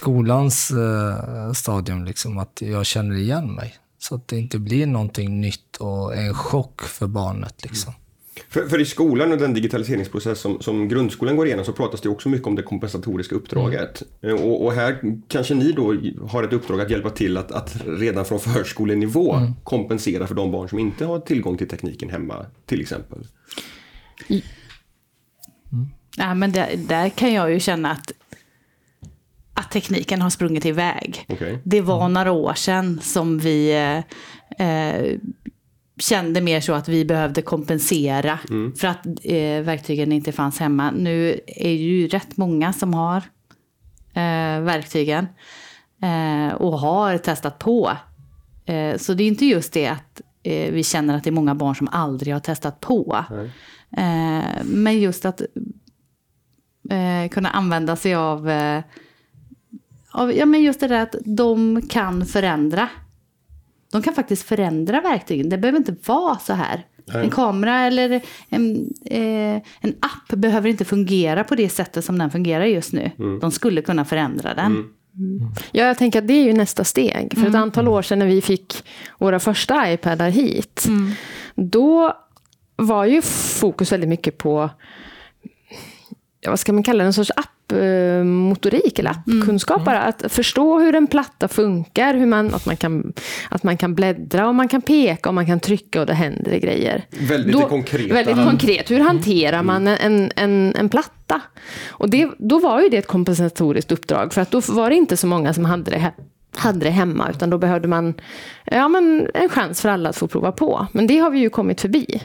skolans 0.06 0.72
eh, 0.72 1.52
stadium, 1.54 2.06
liksom, 2.06 2.38
att 2.38 2.62
jag 2.62 2.86
känner 2.86 3.16
igen 3.16 3.54
mig. 3.54 3.76
Så 3.98 4.16
att 4.16 4.28
det 4.28 4.38
inte 4.38 4.60
blir 4.60 4.86
någonting 4.86 5.42
nytt 5.42 5.78
och 5.78 6.16
en 6.16 6.34
chock 6.34 6.82
för 6.82 7.08
barnet. 7.08 7.64
Liksom. 7.64 7.94
För, 8.50 8.68
för 8.68 8.82
i 8.82 8.86
skolan 8.86 9.32
och 9.32 9.38
den 9.38 9.54
digitaliseringsprocess 9.54 10.40
som, 10.40 10.62
som 10.62 10.88
grundskolan 10.88 11.36
går 11.36 11.46
igenom 11.46 11.66
så 11.66 11.74
pratas 11.74 12.02
det 12.02 12.10
också 12.10 12.30
mycket 12.30 12.48
om 12.48 12.56
det 12.56 12.64
kompensatoriska 12.64 13.36
uppdraget. 13.36 14.04
Eh, 14.22 14.34
Och, 14.34 14.66
och 14.66 14.74
här 14.74 15.00
kanske 15.28 15.54
ni 15.56 15.72
då 15.72 15.94
har 16.28 16.44
ett 16.44 16.54
uppdrag 16.54 16.82
att 16.82 16.90
hjälpa 16.90 17.10
till 17.10 17.38
att, 17.38 17.52
att 17.52 17.76
redan 17.86 18.26
från 18.26 18.40
förskolenivå 18.40 19.40
kompensera 19.64 20.28
för 20.28 20.36
de 20.36 20.52
barn 20.52 20.70
som 20.70 20.80
inte 20.80 21.06
har 21.06 21.20
tillgång 21.20 21.58
till 21.58 21.68
tekniken 21.68 22.10
hemma 22.10 22.46
till 22.66 22.82
exempel. 22.82 23.28
Ja, 26.18 26.34
men 26.34 26.52
där, 26.52 26.76
där 26.78 27.10
kan 27.10 27.34
jag 27.34 27.52
ju 27.52 27.60
känna 27.60 27.92
att, 27.92 28.12
att 29.56 29.72
tekniken 29.72 30.22
har 30.22 30.30
sprungit 30.30 30.66
iväg. 30.66 31.26
Okej. 31.30 31.60
Det 31.64 31.82
var 31.82 32.10
några 32.10 32.32
år 32.32 32.54
sedan 32.54 33.00
som 33.02 33.40
vi 33.40 33.72
eh, 34.58 34.68
eh, 34.68 35.20
kände 36.00 36.42
mer 36.42 36.62
så 36.62 36.74
att 36.74 36.88
vi 36.88 37.06
behövde 37.06 37.42
kompensera 37.42 38.40
för 38.80 38.88
att 38.88 39.06
eh, 39.24 39.62
verktygen 39.62 40.12
inte 40.12 40.32
fanns 40.32 40.60
hemma. 40.60 40.92
Nu 40.92 41.40
är 41.48 41.72
ju 41.72 42.08
rätt 42.08 42.38
många 42.38 42.74
som 42.74 42.94
har 42.94 43.18
eh, 44.14 44.62
verktygen 44.62 45.28
eh, 46.02 46.54
och 46.54 46.80
har 46.80 47.18
testat 47.18 47.60
på. 47.60 47.92
Eh, 48.66 48.98
så 48.98 49.14
det 49.14 49.24
är 49.24 49.28
inte 49.28 49.46
just 49.46 49.74
det 49.74 49.88
att 49.88 50.22
vi 50.44 50.84
känner 50.84 51.18
att 51.18 51.24
det 51.24 51.30
är 51.30 51.32
många 51.32 51.56
barn 51.56 51.76
som 51.76 51.88
aldrig 51.92 52.34
har 52.34 52.40
testat 52.40 52.80
på. 52.80 53.26
Men 54.64 55.00
just 55.00 55.26
att 55.26 55.42
kunna 57.32 57.50
använda 57.50 57.96
sig 57.96 58.16
av, 58.16 58.50
av 60.16 60.34
ja, 60.34 60.46
men 60.46 60.62
just 60.62 60.80
det 60.80 60.88
där 60.88 61.02
att 61.02 61.16
de 61.26 61.82
kan 61.90 62.26
förändra. 62.26 62.90
De 63.92 64.02
kan 64.02 64.14
faktiskt 64.14 64.44
förändra 64.44 65.02
verktygen. 65.02 65.50
Det 65.50 65.58
behöver 65.58 65.78
inte 65.80 65.96
vara 66.06 66.38
så 66.38 66.54
här. 66.54 66.86
En 67.14 67.30
kamera 67.30 67.80
eller 67.80 68.22
en, 68.50 68.94
eh, 69.06 69.62
en 69.82 69.96
app 70.00 70.36
behöver 70.36 70.70
inte 70.70 70.86
fungera 70.86 71.44
på 71.44 71.56
det 71.56 71.70
sättet 71.70 72.06
som 72.06 72.18
den 72.18 72.32
fungerar 72.32 72.66
just 72.66 72.94
nu. 72.94 73.12
De 73.42 73.52
skulle 73.52 73.82
kunna 73.82 74.06
förändra 74.06 74.54
den. 74.54 74.72
Ja, 75.72 75.86
jag 75.86 75.98
tänker 75.98 76.22
att 76.22 76.28
det 76.28 76.34
är 76.34 76.44
ju 76.44 76.54
nästa 76.54 76.84
steg. 76.84 77.34
För 77.38 77.48
ett 77.48 77.56
antal 77.56 77.88
år 77.88 78.02
sedan 78.02 78.20
när 78.20 78.26
vi 78.26 78.42
fick 78.42 78.84
våra 79.18 79.40
första 79.40 79.92
iPadar 79.94 80.30
hit, 80.30 80.88
då 81.56 82.14
var 82.76 83.06
ju 83.06 83.22
fokus 83.60 83.92
väldigt 83.92 84.10
mycket 84.10 84.38
på, 84.38 84.70
ja, 86.46 86.52
vad 86.52 86.60
ska 86.60 86.74
man 86.74 86.84
kalla 86.84 87.04
det, 87.04 87.08
en 87.08 87.14
sorts 87.14 87.32
appmotorik 87.36 89.00
eller 89.00 89.10
appkunskap 89.10 89.86
bara. 89.86 90.02
Att 90.02 90.24
förstå 90.28 90.80
hur 90.80 90.96
en 90.96 91.08
platta 91.08 91.48
funkar, 91.48 92.14
hur 92.14 92.26
man, 92.26 92.54
att, 92.54 92.66
man 92.66 92.78
kan, 92.78 93.14
att 93.50 93.64
man 93.64 93.78
kan 93.78 93.96
bläddra 93.96 94.48
och 94.48 94.56
man 94.56 94.68
kan 94.68 94.82
peka 94.82 95.30
och 95.30 95.36
man 95.36 95.46
kan 95.46 95.60
trycka 95.60 96.00
och 96.02 96.06
det 96.06 96.14
händer 96.14 96.58
grejer. 96.58 97.06
Väldigt 97.30 97.68
konkreta. 97.68 98.14
Väldigt 98.14 98.46
konkret. 98.46 98.92
Hur 98.92 99.00
hanterar 99.00 99.64
man 99.64 99.88
en, 99.88 100.32
en, 100.36 100.74
en 100.76 100.90
platta? 100.90 101.42
Och 101.88 102.10
det, 102.10 102.30
då 102.38 102.60
var 102.60 102.82
ju 102.82 102.90
det 102.90 102.98
ett 102.98 103.08
kompensatoriskt 103.08 103.92
uppdrag, 103.92 104.34
för 104.34 104.42
att 104.42 104.52
då 104.52 104.60
var 104.60 104.90
det 104.90 104.96
inte 104.96 105.18
så 105.18 105.28
många 105.28 105.54
som 105.54 105.66
hade 105.66 105.92
det, 105.92 105.98
he- 105.98 106.12
hade 106.56 106.80
det 106.80 106.90
hemma, 106.90 107.30
utan 107.30 107.50
då 107.50 107.58
behövde 107.58 107.88
man 107.88 108.14
ja, 108.66 108.88
men 108.88 109.28
en 109.34 109.50
chans 109.50 109.82
för 109.82 109.90
alla 109.90 110.10
att 110.10 110.18
få 110.18 110.28
prova 110.28 110.52
på. 110.52 110.88
Men 110.92 111.08
det 111.08 111.18
har 111.18 111.30
vi 111.30 111.40
ju 111.40 111.50
kommit 111.50 111.82
förbi. 111.82 112.22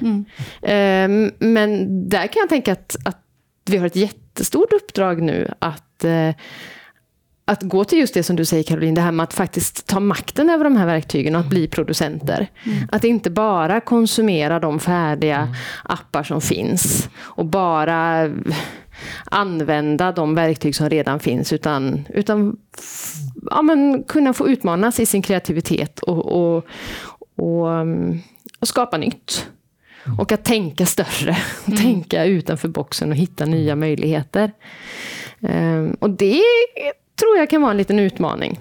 Ehm, 0.63 1.31
men 1.39 2.09
där 2.09 2.27
kan 2.27 2.41
jag 2.41 2.49
tänka 2.49 2.73
att, 2.73 2.97
att 3.05 3.17
vi 3.65 3.77
har 3.77 3.87
ett 3.87 3.97
jättestort 3.97 4.73
uppdrag 4.73 5.23
nu 5.23 5.53
att 5.59 6.05
eh, 6.05 6.35
att 7.51 7.63
gå 7.63 7.85
till 7.85 7.99
just 7.99 8.15
det 8.15 8.23
som 8.23 8.37
du 8.37 8.45
säger 8.45 8.63
Caroline, 8.63 8.95
det 8.95 9.01
här 9.01 9.13
med 9.13 9.25
att 9.25 9.35
faktiskt 9.35 9.87
ta 9.87 10.01
makten 10.01 10.51
över 10.51 10.65
de 10.65 10.77
här 10.77 10.87
verktygen 10.87 11.35
och 11.35 11.41
att 11.41 11.49
bli 11.49 11.69
producenter. 11.69 12.51
Att 12.93 13.05
inte 13.05 13.31
bara 13.31 13.81
konsumera 13.81 14.61
de 14.61 14.81
färdiga 14.81 15.55
appar 15.85 16.23
som 16.23 16.41
finns 16.41 17.09
och 17.19 17.47
bara 17.47 18.31
använda 19.25 20.13
de 20.13 20.35
verktyg 20.35 20.77
som 20.77 20.91
redan 20.91 21.21
finns 21.21 21.53
utan, 21.53 22.07
utan 22.09 22.57
ja, 23.51 23.63
men 23.63 24.03
kunna 24.03 24.33
få 24.33 24.49
utmanas 24.49 25.01
i 25.01 25.07
sin 25.07 25.23
kreativitet 25.23 25.99
och, 25.99 26.27
och, 26.27 26.65
och, 27.37 27.67
um, 27.67 28.23
och 28.61 28.69
skapa 28.69 28.97
nytt. 28.97 29.47
Och 30.19 30.33
att 30.33 30.45
tänka 30.45 30.87
större, 30.87 31.37
och 31.67 31.77
tänka 31.83 32.25
utanför 32.25 32.69
boxen 32.69 33.11
och 33.11 33.17
hitta 33.17 33.45
nya 33.45 33.77
möjligheter. 33.77 34.53
Ehm, 35.41 35.97
och 36.01 36.11
det 36.11 36.43
tror 37.21 37.37
jag 37.37 37.51
kan 37.51 37.61
vara 37.63 37.71
en 37.71 37.77
liten 37.77 37.99
utmaning. 37.99 38.61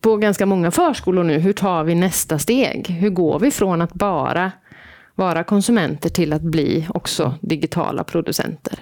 På 0.00 0.16
ganska 0.16 0.46
många 0.46 0.70
förskolor 0.70 1.24
nu, 1.24 1.38
hur 1.38 1.52
tar 1.52 1.84
vi 1.84 1.94
nästa 1.94 2.38
steg? 2.38 2.88
Hur 2.88 3.10
går 3.10 3.38
vi 3.38 3.50
från 3.50 3.82
att 3.82 3.92
bara 3.92 4.52
vara 5.14 5.44
konsumenter 5.44 6.08
till 6.08 6.32
att 6.32 6.42
bli 6.42 6.86
också 6.88 7.34
digitala 7.40 8.04
producenter? 8.04 8.78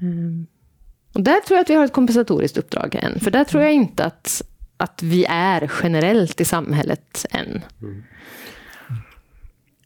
Ehm, 0.00 0.46
och 1.14 1.22
där 1.22 1.40
tror 1.40 1.56
jag 1.56 1.64
att 1.64 1.70
vi 1.70 1.74
har 1.74 1.84
ett 1.84 1.92
kompensatoriskt 1.92 2.58
uppdrag 2.58 2.94
än. 2.94 3.20
För 3.20 3.30
där 3.30 3.44
tror 3.44 3.62
jag 3.62 3.72
inte 3.72 4.04
att, 4.04 4.42
att 4.76 5.02
vi 5.02 5.24
är 5.28 5.70
generellt 5.82 6.40
i 6.40 6.44
samhället 6.44 7.26
än. 7.30 7.60
Ko- 7.80 8.02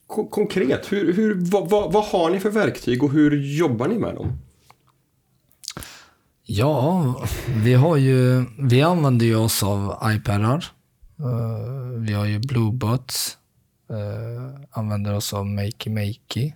Konkret, 0.06 0.92
hur, 0.92 1.12
hur, 1.12 1.34
vad, 1.34 1.70
vad, 1.70 1.92
vad 1.92 2.04
har 2.04 2.30
ni 2.30 2.40
för 2.40 2.50
verktyg 2.50 3.02
och 3.02 3.10
hur 3.10 3.56
jobbar 3.58 3.88
ni 3.88 3.98
med 3.98 4.14
dem? 4.14 4.38
Ja, 6.42 7.14
vi 7.64 7.75
har 7.75 7.96
ju, 7.96 8.44
vi 8.58 8.82
använder 8.82 9.26
ju 9.26 9.36
oss 9.36 9.62
av 9.62 9.98
iPadar. 10.04 10.64
Eh, 11.18 12.00
vi 12.00 12.12
har 12.12 12.25
ju 12.25 12.38
Bluebots. 12.38 13.38
Uh, 13.90 14.60
använder 14.70 15.14
oss 15.14 15.32
av 15.32 15.46
Makey 15.46 15.92
Makey. 15.92 16.52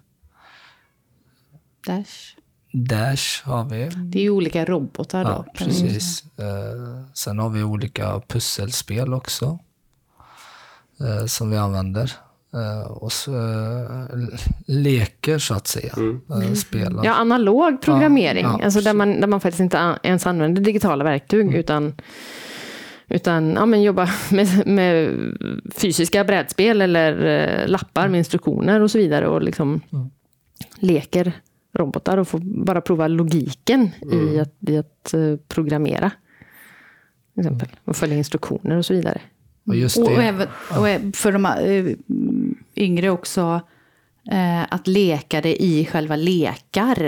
Dash. 1.87 2.37
Dash 2.73 3.45
har 3.45 3.65
vi. 3.65 3.89
Det 3.89 4.19
är 4.19 4.23
ju 4.23 4.31
olika 4.31 4.65
robotar 4.65 5.25
då. 5.25 5.31
Ja, 5.31 5.53
precis. 5.55 6.25
Eh, 6.39 7.05
sen 7.15 7.39
har 7.39 7.49
vi 7.51 7.63
olika 7.63 8.23
pusselspel 8.29 9.15
också. 9.15 9.59
som 11.27 11.51
vi 11.51 11.57
använder. 11.57 12.13
Eh, 12.55 12.91
och 12.91 13.13
så, 13.13 13.35
eh, 13.35 14.17
leker 14.67 15.39
så 15.39 15.55
att 15.55 15.67
säga. 15.67 15.95
Uh, 15.99 16.55
spelar. 16.55 17.05
Ja, 17.05 17.15
analog 17.15 17.83
programmering. 17.83 18.45
Ja, 18.45 18.57
ja, 18.59 18.65
alltså 18.65 18.81
där, 18.81 18.95
man, 18.95 19.21
där 19.21 19.29
man 19.29 19.41
faktiskt 19.41 19.61
inte 19.61 19.99
ens 20.03 20.27
använder 20.27 20.63
digitala 20.63 21.05
verktyg 21.05 21.55
utan, 21.55 21.95
utan 23.09 23.53
ja, 23.53 23.67
men 23.67 23.83
jobba 23.83 24.09
med, 24.31 24.67
med 24.67 25.17
fysiska 25.75 26.25
brädspel 26.25 26.83
eller 26.83 27.25
eh, 27.25 27.69
lappar 27.69 28.09
med 28.09 28.19
instruktioner 28.19 28.81
och 28.81 28.91
så 28.91 28.99
vidare. 28.99 29.29
Och 29.29 29.43
liksom 29.43 29.81
leker 30.79 31.33
robotar 31.73 32.19
och 32.19 32.29
får 32.29 32.39
bara 32.65 32.81
prova 32.81 33.09
logiken 33.09 33.91
i 34.13 34.41
att, 34.41 34.55
i 34.69 34.77
att 34.77 35.15
eh, 35.15 35.37
programmera. 35.49 36.11
Till 37.35 37.41
exempel. 37.41 37.69
Och 37.85 37.97
följa 37.97 38.17
instruktioner 38.17 38.77
och 38.77 38.87
så 38.87 38.95
vidare. 38.95 39.21
Och 39.67 39.77
just 39.77 39.97
Och, 39.97 40.05
och, 40.05 40.11
det. 40.19 40.23
även, 40.25 40.49
och 40.69 41.17
för 41.17 41.33
de 41.33 41.47
eh, 41.47 41.97
yngre 42.85 43.11
också, 43.11 43.61
eh, 44.31 44.63
att 44.75 44.87
leka 44.87 45.41
det 45.41 45.63
i 45.63 45.87
själva 45.87 46.17
lekar. 46.17 47.03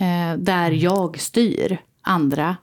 Eh, 0.00 0.38
där 0.38 0.70
jag 0.70 1.20
styr 1.20 1.78
andra. 2.02 2.56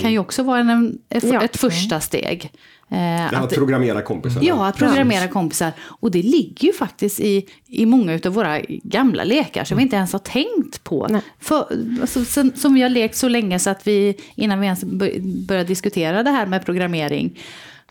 Kan 0.00 0.12
ju 0.12 0.18
också 0.18 0.42
vara 0.42 0.60
en, 0.60 0.98
ett, 1.08 1.24
Ja. 1.24 1.42
ett 1.42 1.56
första 1.56 2.00
steg. 2.00 2.50
Eh, 2.90 2.96
Det 2.98 3.24
att 3.32 3.44
att, 3.44 3.54
programmera 3.54 4.02
kompisar? 4.02 4.40
ja, 4.44 4.66
att 4.68 4.76
programmera 4.76 5.28
kompisar. 5.28 5.72
Och 5.80 6.10
det 6.10 6.22
ligger 6.22 6.66
ju 6.66 6.72
faktiskt 6.72 7.20
i, 7.20 7.46
i 7.66 7.86
många 7.86 8.20
av 8.26 8.32
våra 8.32 8.60
gamla 8.68 9.24
lekar 9.24 9.64
som 9.64 9.76
vi 9.76 9.82
inte 9.82 9.96
ens 9.96 10.12
har 10.12 10.18
tänkt 10.18 10.84
på. 10.84 11.20
För, 11.40 11.66
alltså, 12.00 12.24
som, 12.24 12.50
som 12.56 12.74
vi 12.74 12.82
har 12.82 12.88
lekt 12.88 13.16
så 13.16 13.28
länge 13.28 13.58
så 13.58 13.70
att 13.70 13.86
vi, 13.86 14.16
innan 14.34 14.60
vi 14.60 14.66
ens 14.66 14.84
bör- 14.84 15.46
började 15.46 15.68
diskutera 15.68 16.22
det 16.22 16.30
här 16.30 16.46
med 16.46 16.64
programmering, 16.64 17.38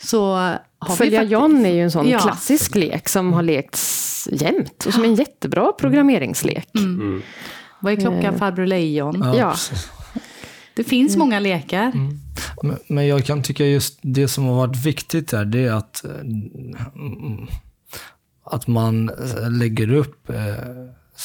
så 0.01 0.33
har 0.79 0.95
Följa 0.95 1.23
John 1.23 1.65
är 1.65 1.73
ju 1.73 1.81
en 1.83 1.91
sån 1.91 2.09
Ja. 2.09 2.19
klassisk 2.19 2.75
lek 2.75 3.09
som 3.09 3.33
har 3.33 3.43
lekts 3.43 4.27
jämt 4.31 4.85
och 4.87 4.93
som 4.93 5.03
är 5.03 5.07
en 5.07 5.15
jättebra 5.15 5.71
programmeringslek. 5.71 6.69
Vad 7.79 7.93
är 7.93 7.97
klockan, 7.97 8.25
Eh. 8.25 8.37
farbror 8.37 8.65
lejon? 8.65 9.33
Ja. 9.37 9.51
precis. 9.51 9.89
Det 10.73 10.83
finns 10.83 11.17
många 11.17 11.39
lekar. 11.39 11.91
Men, 12.63 12.77
men 12.87 13.07
jag 13.07 13.25
kan 13.25 13.43
tycka 13.43 13.65
just 13.65 13.99
det 14.01 14.27
som 14.27 14.45
har 14.45 14.55
varit 14.55 14.85
viktigt 14.85 15.27
där, 15.27 15.45
det 15.45 15.59
är 15.59 15.71
att, 15.73 16.05
eh, 16.05 16.11
att 18.43 18.67
man 18.67 19.09
eh, 19.09 19.51
lägger 19.51 19.93
upp 19.93 20.31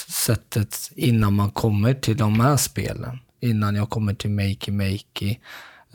sättet 0.08 0.76
innan 0.96 1.34
man 1.34 1.50
kommer 1.50 1.94
till 1.94 2.16
de 2.16 2.40
här 2.40 2.56
spelen. 2.56 3.18
Innan 3.40 3.74
jag 3.74 3.90
kommer 3.90 4.14
till 4.14 4.30
Makey 4.30 4.74
Makey. 4.74 5.36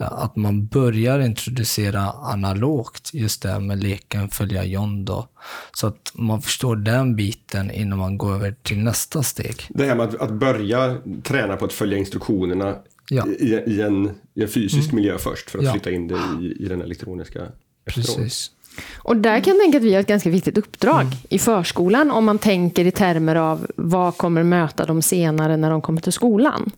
Att 0.06 0.36
man 0.36 0.66
börjar 0.66 1.20
introducera 1.20 2.00
analogt, 2.10 3.10
just 3.14 3.42
det 3.42 3.48
här 3.48 3.60
med 3.60 3.82
leken 3.82 4.28
följa 4.28 4.64
John 4.64 5.04
då. 5.04 5.28
Så 5.74 5.86
att 5.86 6.12
man 6.14 6.42
förstår 6.42 6.76
den 6.76 7.16
biten 7.16 7.70
innan 7.70 7.98
man 7.98 8.18
går 8.18 8.34
över 8.34 8.54
till 8.62 8.78
nästa 8.78 9.22
steg. 9.22 9.62
Det 9.68 9.84
här 9.86 9.94
med 9.94 10.08
att, 10.08 10.14
att 10.14 10.32
börja 10.32 10.96
träna 11.22 11.56
på 11.56 11.64
att 11.64 11.72
följa 11.72 11.98
instruktionerna 11.98 12.76
Ja. 13.10 13.26
i, 13.26 13.44
i, 13.66 13.80
en, 13.80 14.10
i 14.34 14.42
en 14.42 14.48
fysisk 14.48 14.92
miljö 14.92 15.18
först 15.18 15.50
för 15.50 15.58
att 15.58 15.64
Ja. 15.64 15.72
flytta 15.72 15.90
in 15.90 16.08
det 16.08 16.18
i, 16.40 16.64
i 16.64 16.68
den 16.68 16.82
elektroniska 16.82 17.40
efteråt. 17.86 18.50
Och 18.96 19.16
där 19.16 19.40
kan 19.40 19.52
jag 19.52 19.62
tänka 19.62 19.78
att 19.78 19.84
vi 19.84 19.94
har 19.94 20.00
ett 20.00 20.06
ganska 20.06 20.30
viktigt 20.30 20.58
uppdrag 20.58 21.06
i 21.28 21.38
förskolan 21.38 22.10
om 22.10 22.24
man 22.24 22.38
tänker 22.38 22.84
i 22.84 22.90
termer 22.90 23.36
av 23.36 23.66
vad 23.76 24.16
kommer 24.16 24.42
möta 24.42 24.84
dem 24.84 25.02
senare 25.02 25.56
när 25.56 25.70
de 25.70 25.82
kommer 25.82 26.00
till 26.00 26.12
skolan. 26.12 26.70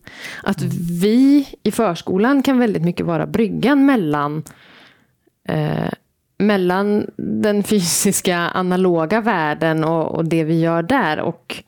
Att 0.43 0.63
vi 1.01 1.49
i 1.63 1.71
förskolan 1.71 2.43
kan 2.43 2.59
väldigt 2.59 2.83
mycket 2.83 3.07
vara 3.07 3.27
bryggan 3.27 3.87
mellan 3.87 4.43
eh, 5.49 5.91
mellan 6.41 7.07
den 7.17 7.63
fysiska 7.73 8.37
analoga 8.37 9.21
världen 9.21 9.85
och, 9.85 10.15
och 10.15 10.25
det 10.25 10.45
vi 10.45 10.61
gör 10.61 10.83
där 10.83 11.21
och, 11.21 11.63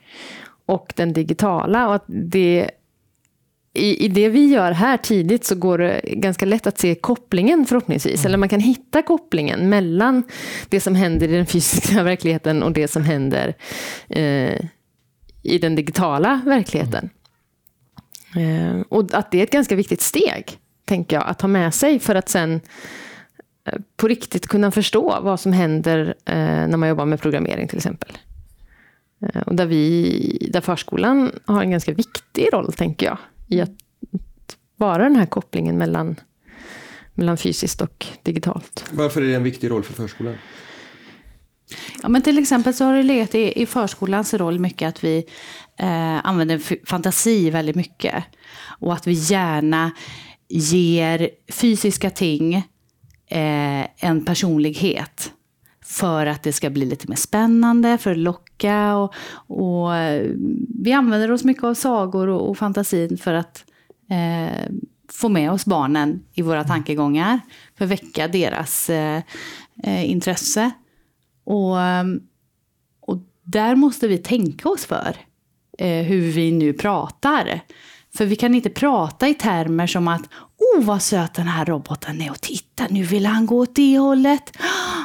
och 0.67 0.93
den 0.97 1.13
digitala. 1.13 1.89
Och 1.89 1.95
att 1.95 2.05
det, 2.07 2.71
i, 3.75 4.05
I 4.05 4.09
det 4.09 4.29
vi 4.29 4.47
gör 4.47 4.73
här 4.73 4.97
tidigt 4.97 5.45
så 5.45 5.55
går 5.55 5.79
det 5.79 6.01
ganska 6.05 6.47
lätt 6.47 6.67
att 6.67 6.79
se 6.79 6.95
kopplingen 6.95 7.67
förhoppningsvis. 7.67 8.25
Eller 8.25 8.39
man 8.39 8.49
kan 8.49 8.61
hitta 8.61 9.03
kopplingen 9.03 9.69
mellan 9.69 10.23
det 10.69 10.81
som 10.81 10.95
händer 10.95 11.29
i 11.29 11.37
den 11.37 11.47
fysiska 11.47 12.03
verkligheten 12.03 12.63
och 12.63 12.73
det 12.73 12.89
som 12.89 13.03
händer 13.03 13.55
eh, 14.09 14.61
i 15.43 15.59
den 15.61 15.75
digitala 15.75 16.41
verkligheten. 16.45 17.11
Eh, 18.37 18.81
och 18.89 19.15
att 19.15 19.31
det 19.31 19.39
är 19.39 19.43
ett 19.43 19.51
ganska 19.51 19.77
viktigt 19.77 20.01
steg, 20.01 20.59
tänker 20.85 21.17
jag, 21.17 21.27
att 21.27 21.41
ha 21.41 21.49
med 21.49 21.75
sig 21.75 21.99
för 21.99 22.15
att 22.15 22.29
sen 22.29 22.61
eh, 23.65 23.79
på 23.97 24.09
riktigt 24.09 24.47
kunna 24.47 24.71
förstå 24.71 25.19
vad 25.23 25.41
som 25.41 25.53
händer 25.53 26.15
eh, 26.25 26.37
när 26.69 26.77
man 26.77 26.89
jobbar 26.89 27.07
med 27.07 27.21
programmering 27.21 27.69
till 27.69 27.79
exempel. 27.79 28.19
Eh, 29.23 29.43
och 29.43 29.55
där, 29.55 29.67
vi, 29.67 30.49
där 30.53 30.61
förskolan 30.61 31.31
har 31.45 31.63
en 31.63 31.71
ganska 31.71 31.93
viktig 31.93 32.49
roll, 32.53 32.73
tänker 32.73 33.07
jag, 33.07 33.19
i 33.53 33.61
att 33.61 33.77
vara 34.77 35.03
den 35.03 35.17
här 35.17 35.27
kopplingen 35.27 35.79
mellan, 35.79 36.17
mellan 37.15 37.37
fysiskt 37.37 37.81
och 37.81 38.07
digitalt. 38.23 38.85
Varför 38.91 39.23
är 39.23 39.27
det 39.27 39.35
en 39.35 39.43
viktig 39.43 39.71
roll 39.71 39.83
för 39.83 39.93
förskolan? 39.93 40.35
Ja, 42.03 42.09
men 42.09 42.23
till 42.23 42.39
exempel 42.39 42.75
så 42.75 42.85
har 42.85 42.95
det 42.95 43.03
legat 43.03 43.35
i, 43.35 43.63
i 43.63 43.67
förskolans 43.67 44.35
roll 44.35 44.59
mycket 44.59 44.89
att 44.89 45.05
vi 45.05 45.25
eh, 45.79 46.27
använder 46.27 46.87
fantasi 46.87 47.51
väldigt 47.51 47.77
mycket. 47.77 48.25
Och 48.79 48.93
att 48.93 49.07
vi 49.07 49.13
gärna 49.13 49.91
ger 50.49 51.31
fysiska 51.53 52.11
ting 52.11 52.55
eh, 53.27 54.07
en 54.07 54.25
personlighet. 54.25 55.33
För 55.93 56.27
att 56.27 56.43
det 56.43 56.53
ska 56.53 56.71
bli 56.71 56.85
lite 56.85 57.09
mer 57.09 57.17
spännande, 57.17 57.99
för 57.99 58.11
att 58.11 58.17
locka. 58.17 58.97
Och, 58.97 59.15
och 59.47 59.97
eh, 59.97 60.31
vi 60.83 60.93
använder 60.93 61.33
oss 61.33 61.45
mycket 61.45 61.65
av 61.65 61.75
sagor 61.75 62.29
och, 62.29 62.51
och 62.51 62.59
fantasin 62.59 63.19
för 63.19 63.35
att 63.35 63.65
eh, 64.11 64.71
få 65.11 65.29
med 65.29 65.53
oss 65.53 65.67
barnen 65.67 66.23
i 66.35 66.43
våra 66.43 66.65
tankegångar. 66.65 67.41
För 67.79 67.85
att 67.85 67.91
väcka 67.91 68.29
deras 68.29 68.91
eh, 68.91 69.23
eh 69.85 70.11
intresse. 70.11 70.71
Och, 71.45 71.81
eh, 71.81 72.05
och 73.01 73.19
där 73.43 73.77
måste 73.77 74.09
vi 74.09 74.19
tänka 74.19 74.69
oss 74.69 74.87
för 74.87 75.17
eh, 75.79 76.03
hur 76.03 76.33
vi 76.33 76.53
nu 76.53 76.73
pratar. 76.73 77.61
För 78.17 78.27
vi 78.27 78.37
kan 78.37 78.55
inte 78.55 78.71
prata 78.71 79.29
i 79.29 79.35
termer 79.35 79.87
som 79.87 80.09
att 80.09 80.29
Oh, 80.77 80.85
vad 80.85 81.03
söt 81.03 81.35
den 81.35 81.47
här 81.47 81.65
roboten 81.65 82.23
är 82.23 82.31
och 82.31 82.41
titta, 82.41 82.85
nu 82.91 83.03
vill 83.03 83.27
han 83.27 83.47
gå 83.47 83.59
åt 83.59 83.75
det 83.75 83.99
hållet. 83.99 84.53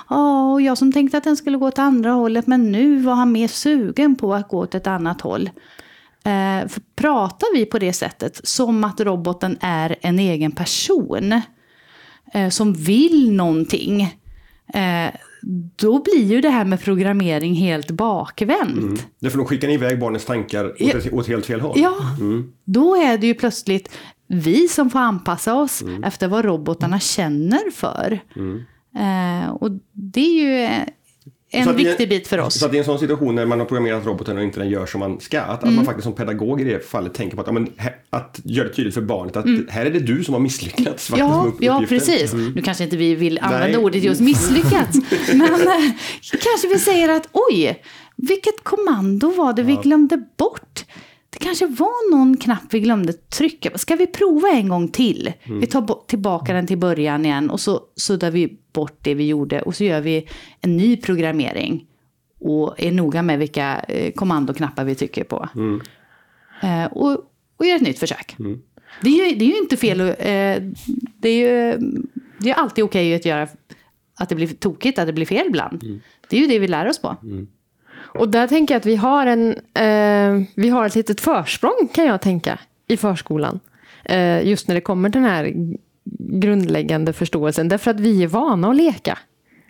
Ja, 0.09 0.51
och 0.53 0.61
jag 0.61 0.77
som 0.77 0.91
tänkte 0.91 1.17
att 1.17 1.23
den 1.23 1.37
skulle 1.37 1.57
gå 1.57 1.67
åt 1.67 1.79
andra 1.79 2.11
hållet, 2.11 2.47
men 2.47 2.71
nu 2.71 2.99
var 2.99 3.13
han 3.15 3.31
mer 3.31 3.47
sugen 3.47 4.15
på 4.15 4.33
att 4.33 4.47
gå 4.47 4.57
åt 4.59 4.75
ett 4.75 4.87
annat 4.87 5.21
håll. 5.21 5.49
Eh, 6.23 6.67
för 6.67 6.81
pratar 6.95 7.47
vi 7.55 7.65
på 7.65 7.79
det 7.79 7.93
sättet, 7.93 8.41
som 8.43 8.83
att 8.83 8.99
roboten 9.01 9.57
är 9.61 9.95
en 10.01 10.19
egen 10.19 10.51
person, 10.51 11.41
eh, 12.33 12.49
som 12.49 12.73
vill 12.73 13.31
någonting, 13.31 14.01
eh, 14.73 15.09
då 15.75 16.03
blir 16.03 16.23
ju 16.23 16.41
det 16.41 16.49
här 16.49 16.65
med 16.65 16.81
programmering 16.81 17.53
helt 17.53 17.91
bakvänt. 17.91 19.07
Därför 19.19 19.37
då 19.37 19.45
skickar 19.45 19.67
ni 19.67 19.73
iväg 19.73 19.99
barnens 19.99 20.25
tankar 20.25 20.65
åt, 20.65 20.75
Ja. 20.79 21.11
åt 21.11 21.27
helt 21.27 21.45
fel 21.45 21.61
håll. 21.61 21.73
Ja, 21.79 21.93
då 22.65 22.95
är 22.95 23.17
det 23.17 23.27
ju 23.27 23.33
plötsligt 23.33 23.89
vi 24.27 24.67
som 24.67 24.89
får 24.89 24.99
anpassa 24.99 25.55
oss 25.55 25.83
efter 26.03 26.27
vad 26.27 26.45
robotarna 26.45 26.99
känner 26.99 27.71
för. 27.71 28.19
Eh, 28.97 29.49
och 29.49 29.71
det 29.93 30.21
är 30.21 30.43
ju 30.43 30.83
en 31.51 31.75
viktig 31.75 32.09
bit 32.09 32.27
för 32.27 32.37
oss. 32.39 32.59
Så 32.59 32.65
att 32.65 32.73
i 32.73 32.77
en 32.77 32.85
sån 32.85 32.99
situation 32.99 33.35
när 33.35 33.45
man 33.45 33.59
har 33.59 33.65
programmerat 33.65 34.05
roboten 34.05 34.37
och 34.37 34.43
inte 34.43 34.59
den 34.59 34.69
gör 34.69 34.85
som 34.85 34.99
man 34.99 35.19
ska, 35.19 35.41
att, 35.41 35.63
Mm. 35.63 35.69
att 35.73 35.75
man 35.75 35.85
faktiskt 35.85 36.03
som 36.03 36.13
pedagog 36.13 36.61
i 36.61 36.63
det 36.63 36.89
fallet 36.89 37.13
tänker 37.13 37.35
på 37.35 37.41
att, 37.41 37.47
ja, 37.47 37.53
men, 37.53 37.69
att 38.09 38.39
göra 38.43 38.67
det 38.67 38.73
tydligt 38.73 38.93
för 38.93 39.01
barnet 39.01 39.37
att 39.37 39.45
här 39.69 39.85
är 39.85 39.91
det 39.91 39.99
du 39.99 40.23
som 40.23 40.33
har 40.33 40.41
misslyckats. 40.41 41.07
faktiskt 41.07 41.29
Mm. 41.29 41.53
Ja, 41.59 41.81
ja, 41.81 41.85
precis. 41.89 42.33
Nu 42.33 42.61
kanske 42.61 42.83
inte 42.83 42.97
vi 42.97 43.15
vill 43.15 43.39
använda 43.41 43.67
Nej. 43.67 43.77
ordet 43.77 44.03
just 44.03 44.21
misslyckats. 44.21 44.97
men 45.33 45.41
eh, 45.41 45.91
kanske 46.31 46.67
vi 46.73 46.79
säger 46.79 47.09
att 47.09 47.27
oj, 47.31 47.81
vilket 48.15 48.63
kommando 48.63 49.31
var 49.31 49.53
det 49.53 49.63
vi 49.63 49.75
glömde 49.75 50.17
bort? 50.37 50.85
Det 51.39 51.43
kanske 51.45 51.67
var 51.67 52.11
någon 52.11 52.37
knapp 52.37 52.63
vi 52.73 52.79
glömde 52.79 53.13
trycka. 53.13 53.77
Ska 53.77 53.95
vi 53.95 54.07
prova 54.07 54.49
en 54.49 54.69
gång 54.69 54.87
till? 54.87 55.33
Vi 55.59 55.67
tar 55.67 56.07
tillbaka 56.07 56.53
den 56.53 56.67
till 56.67 56.77
början 56.77 57.25
igen 57.25 57.49
och 57.49 57.59
så 57.59 57.81
suddar 57.95 58.31
vi 58.31 58.57
bort 58.73 58.97
det 59.01 59.13
vi 59.13 59.27
gjorde 59.27 59.61
och 59.61 59.75
så 59.75 59.83
gör 59.83 60.01
vi 60.01 60.27
en 60.61 60.77
ny 60.77 60.97
programmering. 60.97 61.85
Och 62.39 62.75
är 62.77 62.91
noga 62.91 63.21
med 63.21 63.39
vilka 63.39 63.79
eh, 63.87 64.11
kommandoknappar 64.11 64.85
vi 64.85 64.95
trycker 64.95 65.23
på. 65.23 65.49
Eh, 66.61 66.85
och, 66.85 67.11
och 67.57 67.65
gör 67.65 67.75
ett 67.75 67.81
nytt 67.81 67.99
försök. 67.99 68.35
Det, 69.01 69.09
är 69.09 69.29
ju, 69.29 69.35
det 69.35 69.45
är 69.45 69.49
ju 69.49 69.57
inte 69.57 69.77
fel. 69.77 69.99
Eh, 70.01 70.13
det 71.19 71.29
är 71.29 71.37
ju 71.73 71.77
det 72.39 72.49
är 72.49 72.53
alltid 72.53 72.83
okej 72.83 73.15
att 73.15 73.25
göra 73.25 73.47
att 74.19 74.29
det 74.29 74.35
blir 74.35 74.47
tokigt, 74.47 74.99
att 74.99 75.07
det 75.07 75.13
blir 75.13 75.25
fel 75.25 75.47
ibland. 75.47 75.79
Det 76.29 76.37
är 76.37 76.41
ju 76.41 76.47
det 76.47 76.59
vi 76.59 76.67
lär 76.67 76.87
oss 76.87 77.01
på. 77.01 77.15
Och 78.19 78.29
där 78.29 78.47
tänker 78.47 78.73
jag 78.73 78.79
att 78.79 78.85
vi 78.85 78.95
har, 78.95 79.25
en, 79.25 79.49
eh, 79.73 80.47
vi 80.55 80.69
har 80.69 80.85
ett 80.85 80.95
litet 80.95 81.21
försprång 81.21 81.89
kan 81.93 82.05
jag 82.05 82.21
tänka 82.21 82.59
i 82.87 82.97
förskolan. 82.97 83.59
Eh, 84.05 84.47
just 84.47 84.67
när 84.67 84.75
det 84.75 84.81
kommer 84.81 85.09
till 85.09 85.21
den 85.21 85.29
här 85.29 85.53
grundläggande 86.39 87.13
förståelsen. 87.13 87.67
Därför 87.67 87.91
att 87.91 87.99
vi 87.99 88.23
är 88.23 88.27
vana 88.27 88.69
att 88.69 88.75
leka. 88.75 89.17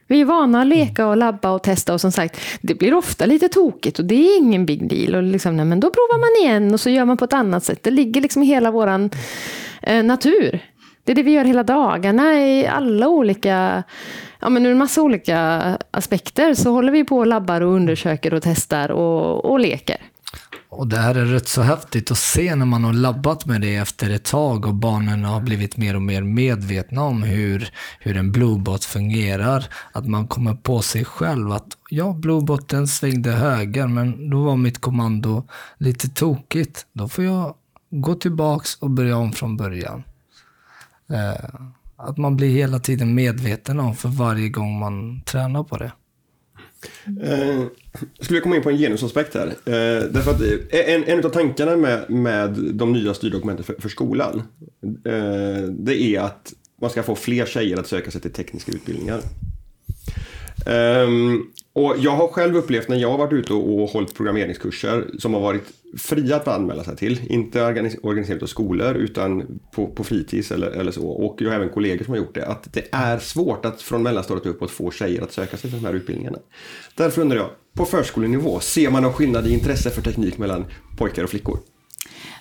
Vi 0.07 0.21
är 0.21 0.25
vana 0.25 0.61
att 0.61 0.67
leka 0.67 1.07
och 1.07 1.17
labba 1.17 1.51
och 1.51 1.63
testa 1.63 1.93
och 1.93 2.01
som 2.01 2.11
sagt, 2.11 2.39
det 2.61 2.75
blir 2.75 2.93
ofta 2.93 3.25
lite 3.25 3.49
tokigt 3.49 3.99
och 3.99 4.05
det 4.05 4.15
är 4.15 4.37
ingen 4.37 4.65
big 4.65 4.89
deal. 4.89 5.15
Och 5.15 5.23
liksom, 5.23 5.57
nej, 5.57 5.65
men 5.65 5.79
då 5.79 5.89
provar 5.89 6.19
man 6.19 6.45
igen 6.45 6.73
och 6.73 6.79
så 6.79 6.89
gör 6.89 7.05
man 7.05 7.17
på 7.17 7.25
ett 7.25 7.33
annat 7.33 7.63
sätt. 7.63 7.83
Det 7.83 7.91
ligger 7.91 8.21
liksom 8.21 8.43
i 8.43 8.45
hela 8.45 8.71
vår 8.71 9.09
eh, 9.81 10.03
natur. 10.03 10.59
Det 11.03 11.11
är 11.11 11.15
det 11.15 11.23
vi 11.23 11.31
gör 11.31 11.45
hela 11.45 11.63
dagarna 11.63 12.47
i 12.47 12.67
alla 12.67 13.07
olika, 13.09 13.83
ja 14.39 14.49
men 14.49 14.65
ur 14.65 14.71
en 14.71 14.77
massa 14.77 15.01
olika 15.01 15.37
aspekter 15.91 16.53
så 16.53 16.71
håller 16.71 16.91
vi 16.91 17.03
på 17.03 17.17
och 17.17 17.27
labbar 17.27 17.61
och 17.61 17.73
undersöker 17.73 18.33
och 18.33 18.43
testar 18.43 18.91
och, 18.91 19.45
och 19.45 19.59
leker. 19.59 19.97
Och 20.69 20.87
det 20.87 20.97
här 20.97 21.15
är 21.15 21.25
rätt 21.25 21.47
så 21.47 21.61
häftigt 21.61 22.11
att 22.11 22.17
se 22.17 22.55
när 22.55 22.65
man 22.65 22.83
har 22.83 22.93
labbat 22.93 23.45
med 23.45 23.61
det 23.61 23.75
efter 23.75 24.09
ett 24.09 24.23
tag 24.23 24.65
och 24.65 24.73
barnen 24.73 25.23
har 25.23 25.41
blivit 25.41 25.77
mer 25.77 25.95
och 25.95 26.01
mer 26.01 26.21
medvetna 26.21 27.03
om 27.03 27.23
hur, 27.23 27.69
hur 27.99 28.17
en 28.17 28.31
bluebot 28.31 28.85
fungerar. 28.85 29.65
Att 29.91 30.07
man 30.07 30.27
kommer 30.27 30.53
på 30.53 30.81
sig 30.81 31.05
själv 31.05 31.51
att 31.51 31.77
ja, 31.89 32.13
blueboten 32.13 32.87
svängde 32.87 33.31
höger 33.31 33.87
men 33.87 34.29
då 34.29 34.43
var 34.43 34.57
mitt 34.57 34.81
kommando 34.81 35.47
lite 35.77 36.09
tokigt. 36.09 36.85
Då 36.93 37.07
får 37.07 37.23
jag 37.23 37.55
gå 37.89 38.15
tillbaks 38.15 38.75
och 38.75 38.89
börja 38.89 39.17
om 39.17 39.31
från 39.31 39.57
början. 39.57 40.03
Eh, 41.09 41.49
att 41.97 42.17
man 42.17 42.37
blir 42.37 42.49
hela 42.49 42.79
tiden 42.79 43.15
medveten 43.15 43.79
om 43.79 43.95
för 43.95 44.09
varje 44.09 44.49
gång 44.49 44.79
man 44.79 45.21
tränar 45.21 45.63
på 45.63 45.77
det. 45.77 45.91
Eh, 47.23 47.63
jag 48.37 48.43
komma 48.43 48.55
in 48.55 48.61
på 48.61 48.69
en 48.69 48.77
genusaspekt 48.77 49.33
här. 49.33 49.47
Eh, 49.47 50.03
därför 50.11 50.31
att 50.31 50.41
eh, 50.41 50.93
en, 50.95 51.03
en 51.03 51.25
av 51.25 51.29
tankarna 51.29 51.75
med, 51.75 52.09
med 52.09 52.49
de 52.73 52.93
nya 52.93 53.13
styrdokumenten 53.13 53.65
för, 53.65 53.75
för 53.79 53.89
skolan, 53.89 54.41
eh, 55.05 55.63
det 55.69 56.01
är 56.01 56.19
att 56.19 56.53
man 56.81 56.89
ska 56.89 57.03
få 57.03 57.15
fler 57.15 57.45
tjejer 57.45 57.77
att 57.77 57.87
söka 57.87 58.11
sig 58.11 58.21
till 58.21 58.31
tekniska 58.31 58.71
utbildningar. 58.71 59.21
Um, 60.69 61.51
Och 61.77 61.95
jag 61.97 62.11
har 62.11 62.27
själv 62.27 62.57
upplevt 62.57 62.87
när 62.87 62.97
jag 62.97 63.11
har 63.11 63.17
varit 63.17 63.33
ute 63.33 63.53
och, 63.53 63.81
och 63.81 63.89
hållit 63.89 64.13
programmeringskurser 64.13 65.05
som 65.19 65.33
har 65.33 65.41
varit 65.41 65.63
fria 65.97 66.35
att 66.35 66.47
anmäla 66.47 66.83
sig 66.83 66.95
till. 66.95 67.21
Inte 67.29 67.63
organiserat 68.01 68.43
av 68.43 68.47
skolor 68.47 68.95
utan 68.95 69.59
på, 69.71 69.87
på 69.87 70.03
fritids 70.03 70.51
eller, 70.51 70.67
eller 70.67 70.91
så. 70.91 71.07
Och 71.07 71.41
jag 71.41 71.49
har 71.49 71.55
även 71.55 71.69
kollegor 71.69 72.05
som 72.05 72.11
har 72.11 72.17
gjort 72.17 72.35
det. 72.35 72.45
Att 72.47 72.73
det 72.73 72.87
är 72.91 73.19
svårt 73.19 73.65
att 73.65 73.81
från 73.81 74.03
mellanstadiet 74.03 74.45
uppåt 74.45 74.71
få 74.71 74.91
tjejer 74.91 75.21
att 75.21 75.31
söka 75.31 75.57
sig 75.57 75.69
till 75.69 75.81
de 75.81 75.85
här 75.87 75.93
utbildningarna. 75.93 76.37
Därför 76.95 77.21
undrar 77.21 77.37
jag, 77.37 77.49
på 77.77 77.85
förskolenivå, 77.85 78.59
ser 78.59 78.89
man 78.89 79.03
någon 79.03 79.13
skillnad 79.13 79.47
i 79.47 79.53
intresse 79.53 79.89
för 79.89 80.01
teknik 80.01 80.37
mellan 80.37 80.65
pojkar 80.97 81.23
och 81.23 81.29
flickor? 81.29 81.59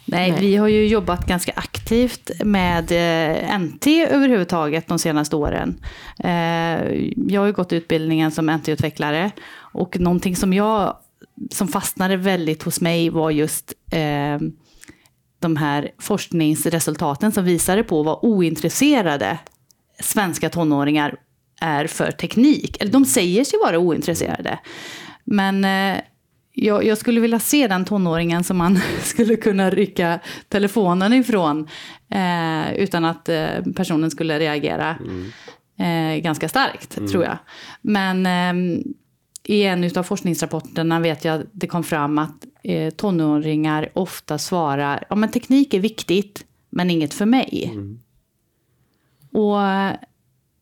Nej, 0.08 0.30
Nej. 0.30 0.40
vi 0.40 0.56
har 0.56 0.68
ju 0.68 0.86
jobbat 0.86 1.26
ganska 1.26 1.52
aktivt 1.56 2.30
med 2.44 2.92
eh, 2.92 3.58
NT 3.58 3.86
överhuvudtaget 3.86 4.88
de 4.88 4.98
senaste 4.98 5.36
åren. 5.36 5.80
Eh, 6.18 6.30
jag 7.16 7.40
har 7.40 7.46
ju 7.46 7.52
gått 7.52 7.72
utbildningen 7.72 8.30
som 8.30 8.50
NT-utvecklare 8.50 9.30
och 9.56 10.00
någonting 10.00 10.36
som 10.36 10.52
jag 10.52 10.96
som 11.50 11.68
fastnade 11.68 12.16
väldigt 12.16 12.62
hos 12.62 12.80
mig 12.80 13.10
var 13.10 13.30
just 13.30 13.72
eh, 13.92 14.38
de 15.38 15.56
här 15.56 15.90
forskningsresultaten 15.98 17.32
som 17.32 17.44
visade 17.44 17.82
på 17.82 18.02
vad 18.02 18.18
ointresserade 18.22 19.38
svenska 20.00 20.48
tonåringar 20.48 21.16
är 21.60 21.86
för 21.86 22.10
teknik. 22.10 22.82
Eller 22.82 22.92
de 22.92 23.04
säger 23.04 23.44
sig 23.44 23.58
vara 23.58 23.78
ointresserade. 23.78 24.58
Men 25.24 25.64
eh, 25.64 26.00
jag, 26.58 26.84
jag 26.84 26.98
skulle 26.98 27.20
vilja 27.20 27.38
se 27.38 27.68
den 27.68 27.84
tonåringen 27.84 28.44
som 28.44 28.56
man 28.56 28.78
skulle 29.02 29.36
kunna 29.36 29.70
rycka 29.70 30.20
telefonen 30.48 31.12
ifrån 31.12 31.68
eh, 32.10 32.74
utan 32.74 33.04
att 33.04 33.28
eh, 33.28 33.62
personen 33.76 34.10
skulle 34.10 34.38
reagera 34.38 34.98
eh, 35.78 36.22
ganska 36.22 36.48
starkt, 36.48 37.10
tror 37.10 37.24
jag. 37.24 37.38
Men 37.82 38.26
eh, 38.26 38.82
i 39.44 39.62
en 39.62 39.90
av 39.96 40.02
forskningsrapporterna 40.02 41.00
vet 41.00 41.24
jag 41.24 41.40
att 41.40 41.46
det 41.52 41.66
kom 41.66 41.84
fram 41.84 42.18
att 42.18 42.46
eh, 42.62 42.90
tonåringar 42.90 43.88
ofta 43.94 44.38
svarar 44.38 45.04
ja 45.10 45.16
men 45.16 45.30
teknik 45.30 45.74
är 45.74 45.80
viktigt, 45.80 46.44
men 46.70 46.90
inget 46.90 47.14
för 47.14 47.26
mig. 47.26 47.72
Och 49.32 49.58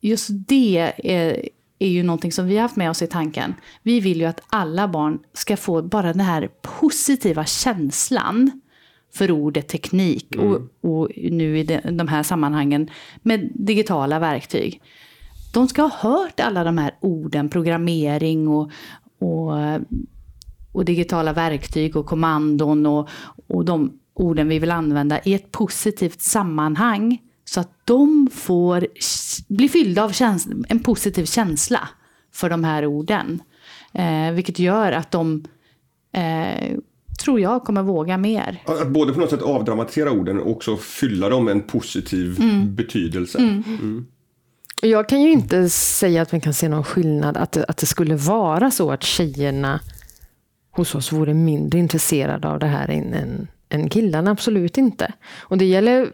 just 0.00 0.28
det 0.30 0.92
är, 0.96 1.48
är 1.78 1.88
ju 1.88 2.02
någonting 2.02 2.32
som 2.32 2.46
vi 2.46 2.56
har 2.56 2.62
haft 2.62 2.76
med 2.76 2.90
oss 2.90 3.02
i 3.02 3.06
tanken. 3.06 3.54
Vi 3.82 4.00
vill 4.00 4.20
ju 4.20 4.24
att 4.24 4.42
alla 4.46 4.88
barn 4.88 5.18
ska 5.32 5.56
få 5.56 5.82
bara 5.82 6.12
den 6.12 6.20
här 6.20 6.48
positiva 6.62 7.44
känslan 7.44 8.60
för 9.14 9.30
ordet 9.30 9.68
teknik 9.68 10.36
och, 10.38 10.60
och 10.90 11.10
nu 11.16 11.58
i 11.58 11.62
de, 11.62 11.80
de 11.80 12.08
här 12.08 12.22
sammanhangen 12.22 12.90
med 13.22 13.50
digitala 13.54 14.18
verktyg. 14.18 14.82
De 15.54 15.68
ska 15.68 15.82
ha 15.82 16.10
hört 16.10 16.40
alla 16.40 16.64
de 16.64 16.78
här 16.78 16.94
orden, 17.00 17.48
programmering 17.48 18.48
och, 18.48 18.70
och, 19.18 19.52
och 20.72 20.84
digitala 20.84 21.32
verktyg 21.32 21.96
och 21.96 22.06
kommandon 22.06 22.86
och, 22.86 23.08
och 23.46 23.64
de 23.64 23.98
orden 24.14 24.48
vi 24.48 24.58
vill 24.58 24.70
använda 24.70 25.20
i 25.24 25.34
ett 25.34 25.52
positivt 25.52 26.20
sammanhang. 26.20 27.18
De 27.84 28.28
får 28.32 28.86
bli 29.48 29.68
fyllda 29.68 30.04
av 30.04 30.10
käns- 30.12 30.48
en 30.68 30.80
positiv 30.80 31.24
känsla 31.24 31.88
för 32.32 32.50
de 32.50 32.64
här 32.64 32.86
orden. 32.86 33.42
Eh, 33.92 34.32
vilket 34.32 34.58
gör 34.58 34.92
att 34.92 35.10
de, 35.10 35.44
eh, 36.12 36.76
tror 37.24 37.40
jag, 37.40 37.64
kommer 37.64 37.82
våga 37.82 38.18
mer. 38.18 38.62
Att 38.66 38.88
både 38.88 39.12
på 39.12 39.20
något 39.20 39.30
sätt 39.30 39.42
avdramatisera 39.42 40.10
orden 40.10 40.40
och 40.40 40.50
också 40.50 40.76
fylla 40.76 41.28
dem 41.28 41.44
med 41.44 41.52
en 41.52 41.62
positiv 41.62 42.40
betydelse. 42.66 43.38
Mm. 43.38 44.06
Och 44.82 44.88
Jag 44.88 45.08
kan 45.08 45.22
ju 45.22 45.30
inte 45.30 45.68
säga 45.70 46.22
att 46.22 46.32
man 46.32 46.40
kan 46.40 46.54
se 46.54 46.68
någon 46.68 46.84
skillnad, 46.84 47.36
att 47.36 47.52
det, 47.52 47.64
att 47.64 47.76
det 47.76 47.86
skulle 47.86 48.16
vara 48.16 48.70
så 48.70 48.90
att 48.90 49.02
tjejerna 49.02 49.80
hos 50.70 50.94
oss 50.94 51.12
vore 51.12 51.34
mindre 51.34 51.78
intresserade 51.78 52.48
av 52.48 52.58
det 52.58 52.66
här 52.66 52.90
än, 52.90 53.14
än, 53.14 53.48
än 53.74 53.88
killarna. 53.88 54.30
Absolut 54.30 54.78
inte. 54.78 55.12
Och 55.40 55.58
det 55.58 55.64
gäller 55.64 56.10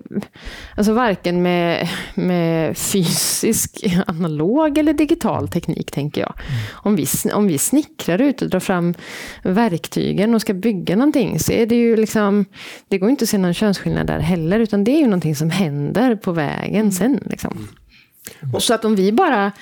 alltså 0.77 0.92
varken 0.92 1.42
med, 1.42 1.88
med 2.14 2.79
fysisk, 2.79 3.87
analog 4.07 4.79
eller 4.79 4.92
digital 4.92 5.49
teknik, 5.49 5.90
tänker 5.90 6.20
jag. 6.20 6.35
Om 6.73 6.96
vi, 6.96 7.07
om 7.35 7.46
vi 7.46 7.59
snickrar 7.59 8.20
ut 8.20 8.42
och 8.42 8.51
drar 8.51 8.61
fram 8.61 8.94
verktygen 9.42 10.35
och 10.35 10.40
ska 10.40 10.55
bygga 10.55 10.96
någonting 10.96 11.38
så 11.38 11.53
är 11.53 11.66
det 11.66 11.77
ju 11.77 11.96
liksom, 11.96 12.44
det 12.88 12.99
går 12.99 13.11
inte 13.11 13.23
att 13.23 13.29
se 13.29 13.38
någon 13.38 13.55
könsskillnad 13.55 14.07
där 14.07 14.18
heller, 14.18 14.61
utan 14.61 14.85
det 14.85 14.90
är 14.90 14.99
ju 14.99 15.07
någonting 15.07 15.37
som 15.37 15.51
händer 15.51 16.16
på 16.16 16.33
vägen 16.33 16.92
sen. 16.92 17.20
Liksom. 17.27 17.68
Och 18.55 18.62
så 18.62 18.75
att 18.75 18.85
om 18.85 18.96
vi 18.96 19.12
bara, 19.12 19.53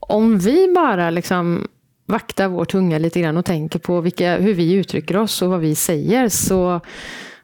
om 0.00 0.38
vi 0.38 0.72
bara 0.74 1.10
liksom 1.10 1.68
vaktar 2.10 2.48
vår 2.48 2.64
tunga 2.64 2.98
lite 2.98 3.20
grann 3.20 3.36
och 3.36 3.44
tänker 3.44 3.78
på 3.78 4.00
vilka, 4.00 4.36
hur 4.36 4.54
vi 4.54 4.72
uttrycker 4.72 5.16
oss 5.16 5.42
och 5.42 5.50
vad 5.50 5.60
vi 5.60 5.74
säger 5.74 6.28
så, 6.28 6.80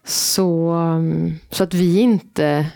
så, 0.04 0.76
så 1.50 1.64
att 1.64 1.74
vi 1.74 2.00
inte 2.00 2.66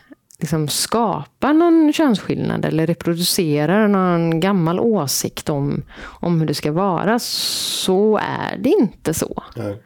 liksom 0.40 0.68
skapar 0.68 1.52
någon 1.52 1.92
könsskillnad 1.92 2.64
eller 2.64 2.86
reproducerar 2.86 3.88
någon 3.88 4.40
gammal 4.40 4.80
åsikt 4.80 5.48
om, 5.48 5.82
om 6.02 6.40
hur 6.40 6.46
det 6.46 6.54
ska 6.54 6.72
vara 6.72 7.18
så 7.18 8.16
är 8.22 8.56
det 8.58 8.68
inte 8.68 9.14
så. 9.14 9.42
Nej. 9.56 9.82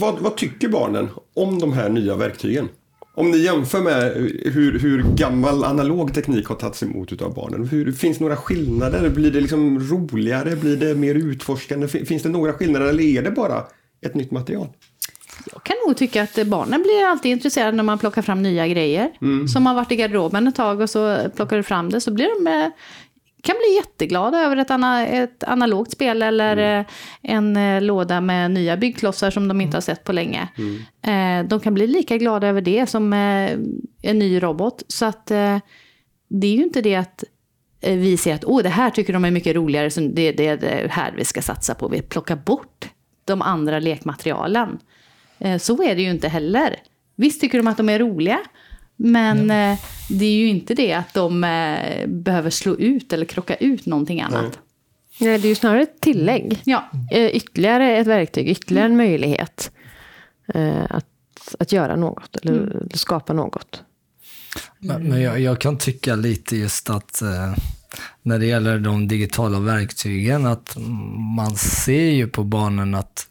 Vad, 0.00 0.18
vad 0.18 0.36
tycker 0.36 0.68
barnen 0.68 1.08
om 1.34 1.58
de 1.58 1.72
här 1.72 1.88
nya 1.88 2.16
verktygen? 2.16 2.68
Om 3.14 3.30
ni 3.30 3.38
jämför 3.38 3.80
med 3.80 4.12
hur, 4.44 4.78
hur 4.78 5.02
gammal 5.02 5.64
analog 5.64 6.14
teknik 6.14 6.46
har 6.46 6.56
tagits 6.56 6.82
emot 6.82 7.22
av 7.22 7.34
barnen. 7.34 7.68
Hur, 7.68 7.92
finns 7.92 8.20
några 8.20 8.36
skillnader? 8.36 9.08
Blir 9.10 9.30
det 9.30 9.40
liksom 9.40 9.78
roligare? 9.80 10.56
Blir 10.56 10.76
det 10.76 10.94
mer 10.94 11.14
utforskande? 11.14 11.88
Fin- 11.88 12.06
Finns 12.06 12.22
det 12.22 12.28
några 12.28 12.52
skillnader 12.52 12.86
eller 12.86 13.02
är 13.02 13.22
det 13.22 13.30
bara 13.30 13.64
ett 14.06 14.14
nytt 14.14 14.30
material? 14.30 14.68
Jag 15.52 15.62
kan 15.64 15.76
nog 15.86 15.96
tycka 15.96 16.22
att 16.22 16.46
barnen 16.46 16.82
blir 16.82 17.04
alltid 17.06 17.32
intresserade 17.32 17.76
när 17.76 17.82
man 17.84 17.98
plockar 17.98 18.22
fram 18.22 18.42
nya 18.42 18.68
grejer. 18.68 19.10
Som 19.48 19.66
har 19.66 19.74
varit 19.74 19.92
i 19.92 19.96
garderoben 19.96 20.46
ett 20.46 20.54
tag 20.54 20.80
och 20.80 20.90
så 20.90 21.18
plockar 21.36 21.56
du 21.56 21.62
fram 21.62 21.90
det 21.90 22.00
så 22.00 22.10
blir 22.10 22.44
de 22.44 22.50
eh, 22.50 22.68
kan 23.42 23.56
bli 23.56 23.76
jätteglada 23.76 24.38
över 24.38 24.56
ett, 24.56 24.70
ana, 24.70 25.06
ett 25.06 25.44
analogt 25.44 25.90
spel 25.90 26.22
eller 26.22 26.78
eh, 26.78 26.86
en 27.22 27.56
eh, 27.56 27.82
låda 27.82 28.20
med 28.20 28.50
nya 28.50 28.76
byggklossar 28.76 29.30
som 29.30 29.48
de 29.48 29.60
inte 29.60 29.76
har 29.76 29.82
sett 29.82 30.04
på 30.04 30.12
länge. 30.12 30.48
Eh, 31.02 31.48
de 31.48 31.60
kan 31.60 31.74
bli 31.74 31.86
lika 31.86 32.16
glada 32.16 32.46
över 32.46 32.60
det 32.60 32.86
som 32.86 33.12
eh, 33.12 33.50
en 34.02 34.18
ny 34.18 34.42
robot. 34.42 34.82
Så 34.88 35.04
att 35.04 35.30
eh, 35.30 35.58
det 36.28 36.46
är 36.46 36.54
ju 36.54 36.62
inte 36.62 36.80
det 36.80 36.94
att 36.94 37.24
eh, 37.80 37.96
vi 37.96 38.16
ser 38.16 38.34
att 38.34 38.44
oh, 38.44 38.62
det 38.62 38.68
här 38.68 38.90
tycker 38.90 39.12
de 39.12 39.24
är 39.24 39.30
mycket 39.30 39.56
roligare, 39.56 39.90
så 39.90 40.00
det, 40.00 40.32
det 40.32 40.46
är 40.46 40.56
det 40.56 40.88
här 40.90 41.14
vi 41.16 41.24
ska 41.24 41.42
satsa 41.42 41.74
på. 41.74 41.88
Vi 41.88 42.02
plockar 42.02 42.36
bort 42.36 42.88
de 43.24 43.42
andra 43.42 43.78
lekmaterialen. 43.78 44.78
Så 45.60 45.82
är 45.82 45.94
det 45.94 46.02
ju 46.02 46.10
inte 46.10 46.28
heller. 46.28 46.76
Visst 47.16 47.40
tycker 47.40 47.58
de 47.58 47.66
att 47.66 47.76
de 47.76 47.88
är 47.88 47.98
roliga, 47.98 48.38
men 49.10 49.50
eh, 49.50 49.78
det 50.08 50.24
är 50.24 50.34
ju 50.34 50.48
inte 50.48 50.74
det 50.74 50.92
att 50.92 51.14
de 51.14 51.44
eh, 51.44 52.06
behöver 52.08 52.50
slå 52.50 52.76
ut 52.76 53.12
eller 53.12 53.24
krocka 53.26 53.54
ut 53.54 53.86
någonting 53.86 54.20
annat. 54.20 54.58
Nej, 55.20 55.38
det 55.38 55.46
är 55.46 55.48
ju 55.48 55.54
snarare 55.54 55.82
ett 55.82 56.00
tillägg. 56.00 56.60
Ja, 56.64 56.90
Eh, 57.10 57.26
Ytterligare 57.26 57.96
ett 57.96 58.06
verktyg, 58.06 58.48
ytterligare 58.48 58.86
en 58.88 58.96
möjlighet 58.96 59.70
eh, 60.54 60.84
att, 60.90 61.54
att 61.58 61.72
göra 61.72 61.96
något 61.96 62.36
eller 62.36 62.52
Mm. 62.62 62.88
skapa 62.94 63.32
något. 63.32 63.82
Men, 64.78 65.02
men 65.08 65.20
jag, 65.22 65.40
jag 65.40 65.60
kan 65.60 65.78
tycka 65.78 66.14
lite 66.16 66.56
just 66.56 66.90
att 66.90 67.22
eh, 67.22 67.54
när 68.22 68.38
det 68.38 68.46
gäller 68.46 68.78
de 68.78 69.08
digitala 69.08 69.60
verktygen 69.60 70.46
att 70.46 70.76
man 71.36 71.56
ser 71.56 72.10
ju 72.10 72.28
på 72.28 72.44
barnen 72.44 72.94
att 72.94 73.26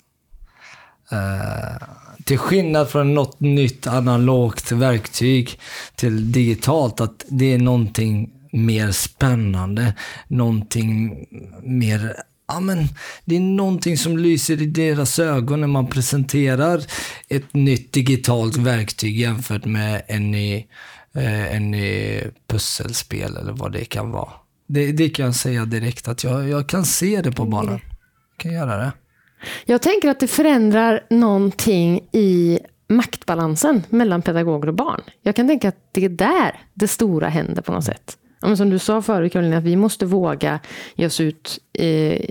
eh, 1.12 1.88
till 2.26 2.38
skillnad 2.38 2.90
från 2.90 3.14
något 3.14 3.40
nytt 3.40 3.88
analogt 3.88 4.72
verktyg 4.72 5.60
till 5.96 6.32
digitalt, 6.32 7.02
att 7.02 7.26
det 7.30 7.54
är 7.54 7.58
någonting 7.58 8.30
mer 8.52 8.92
spännande, 8.92 9.94
någonting 10.28 11.26
mer 11.64 12.16
Ja, 12.54 12.60
men 12.60 12.88
det 13.26 13.36
är 13.36 13.40
någonting 13.40 13.98
som 13.98 14.18
lyser 14.18 14.62
i 14.62 14.66
deras 14.66 15.20
ögon 15.20 15.62
när 15.62 15.68
man 15.68 15.88
presenterar 15.88 16.84
ett 17.30 17.54
nytt 17.54 17.94
digitalt 17.94 18.58
verktyg 18.58 19.20
jämfört 19.20 19.66
med 19.66 20.02
en 20.08 20.32
ny, 20.32 20.56
eh, 21.16 21.56
en 21.56 21.72
ny 21.72 22.22
pusselspel 22.48 23.38
eller 23.38 23.52
vad 23.54 23.72
det 23.72 23.86
kan 23.86 24.12
vara. 24.12 24.32
Det, 24.68 24.92
det 24.92 25.10
kan 25.10 25.26
jag 25.26 25.36
säga 25.36 25.66
direkt 25.66 26.08
att 26.08 26.24
jag, 26.24 26.50
jag 26.50 26.70
kan 26.70 26.86
se 26.86 27.22
det 27.22 27.32
på 27.32 27.46
barnen. 27.46 27.80
Jag 28.32 28.38
kan 28.38 28.54
göra 28.54 28.78
det. 28.78 28.92
Jag 29.66 29.82
tänker 29.82 30.10
att 30.10 30.20
det 30.20 30.28
förändrar 30.28 31.04
någonting 31.10 32.08
i 32.12 32.60
maktbalansen 32.88 33.84
mellan 33.90 34.22
pedagoger 34.22 34.68
och 34.68 34.74
barn. 34.74 35.02
Jag 35.22 35.36
kan 35.36 35.48
tänka 35.48 35.70
att 35.70 35.90
det 35.92 36.06
är 36.06 36.10
där 36.10 36.60
det 36.74 36.88
stora 36.88 37.30
händer 37.30 37.62
på 37.62 37.72
något 37.72 37.86
sätt. 37.86 38.18
Men 38.42 38.58
som 38.58 38.70
du 38.70 38.80
sa 38.80 39.02
förut 39.02 39.34
Karolina, 39.34 39.58
att 39.58 39.64
vi 39.64 39.76
måste 39.76 40.06
våga 40.06 40.60
ge 40.96 41.06
oss 41.06 41.20
ut 41.20 41.60
eh, 41.74 42.26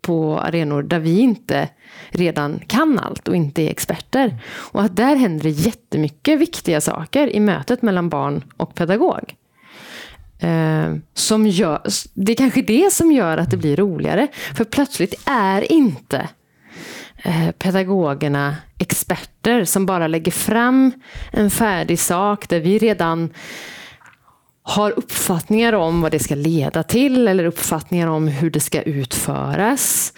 på 0.00 0.38
arenor 0.38 0.82
där 0.82 0.98
vi 0.98 1.18
inte 1.18 1.68
redan 2.10 2.60
kan 2.66 2.98
allt 2.98 3.28
och 3.28 3.36
inte 3.36 3.62
är 3.62 3.70
experter. 3.70 4.38
Och 4.48 4.82
att 4.82 4.96
där 4.96 5.16
händer 5.16 5.44
det 5.44 5.50
jättemycket 5.50 6.38
viktiga 6.38 6.80
saker 6.80 7.36
i 7.36 7.40
mötet 7.40 7.82
mellan 7.82 8.08
barn 8.08 8.44
och 8.56 8.74
pedagog. 8.74 9.34
Eh, 10.38 10.94
som 11.14 11.46
gör, 11.46 11.80
det 12.14 12.32
är 12.32 12.36
kanske 12.36 12.62
det 12.62 12.92
som 12.92 13.12
gör 13.12 13.38
att 13.38 13.50
det 13.50 13.56
blir 13.56 13.76
roligare. 13.76 14.28
För 14.54 14.64
plötsligt 14.64 15.14
är 15.26 15.72
inte 15.72 16.28
Eh, 17.22 17.50
pedagogerna 17.50 18.56
experter 18.78 19.64
som 19.64 19.86
bara 19.86 20.06
lägger 20.06 20.32
fram 20.32 20.92
en 21.32 21.50
färdig 21.50 21.98
sak 21.98 22.48
där 22.48 22.60
vi 22.60 22.78
redan 22.78 23.30
har 24.62 24.90
uppfattningar 24.90 25.72
om 25.72 26.00
vad 26.00 26.12
det 26.12 26.18
ska 26.18 26.34
leda 26.34 26.82
till 26.82 27.28
eller 27.28 27.44
uppfattningar 27.44 28.06
om 28.06 28.28
hur 28.28 28.50
det 28.50 28.60
ska 28.60 28.82
utföras. 28.82 30.12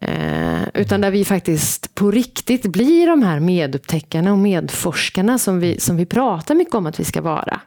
Eh, 0.00 0.68
utan 0.74 1.00
där 1.00 1.10
vi 1.10 1.24
faktiskt 1.24 1.94
på 1.94 2.10
riktigt 2.10 2.62
blir 2.62 3.06
de 3.06 3.22
här 3.22 3.40
medupptäckarna 3.40 4.32
och 4.32 4.38
medforskarna 4.38 5.38
som 5.38 5.60
vi, 5.60 5.80
som 5.80 5.96
vi 5.96 6.06
pratar 6.06 6.54
mycket 6.54 6.74
om 6.74 6.86
att 6.86 7.00
vi 7.00 7.04
ska 7.04 7.20
vara. 7.20 7.60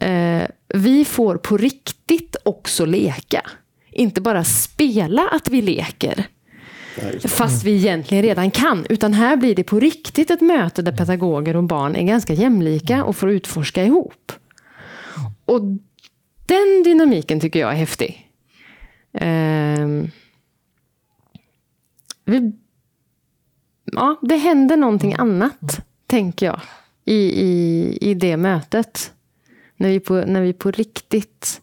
Eh, 0.00 0.42
vi 0.74 1.04
får 1.04 1.36
på 1.36 1.56
riktigt 1.56 2.36
också 2.42 2.84
leka. 2.84 3.42
Inte 3.92 4.20
bara 4.20 4.44
spela 4.44 5.28
att 5.32 5.48
vi 5.48 5.62
leker. 5.62 6.26
Fast 7.28 7.64
vi 7.64 7.76
egentligen 7.76 8.22
redan 8.24 8.50
kan. 8.50 8.86
Utan 8.88 9.12
här 9.12 9.36
blir 9.36 9.54
det 9.54 9.64
på 9.64 9.80
riktigt 9.80 10.30
ett 10.30 10.40
möte 10.40 10.82
där 10.82 10.96
pedagoger 10.96 11.56
och 11.56 11.64
barn 11.64 11.96
är 11.96 12.02
ganska 12.02 12.32
jämlika 12.32 13.04
och 13.04 13.16
får 13.16 13.30
utforska 13.30 13.84
ihop. 13.84 14.32
Och 15.44 15.60
den 16.46 16.82
dynamiken 16.84 17.40
tycker 17.40 17.60
jag 17.60 17.70
är 17.72 17.76
häftig. 17.76 18.30
Um, 19.12 20.10
vi, 22.24 22.52
ja, 23.84 24.18
det 24.22 24.36
händer 24.36 24.76
någonting 24.76 25.14
annat, 25.18 25.86
tänker 26.06 26.46
jag, 26.46 26.60
i, 27.04 27.44
i, 27.46 27.98
i 28.00 28.14
det 28.14 28.36
mötet. 28.36 29.12
När 29.76 29.88
vi, 29.88 30.00
på, 30.00 30.14
när 30.14 30.40
vi 30.40 30.52
på 30.52 30.70
riktigt 30.70 31.60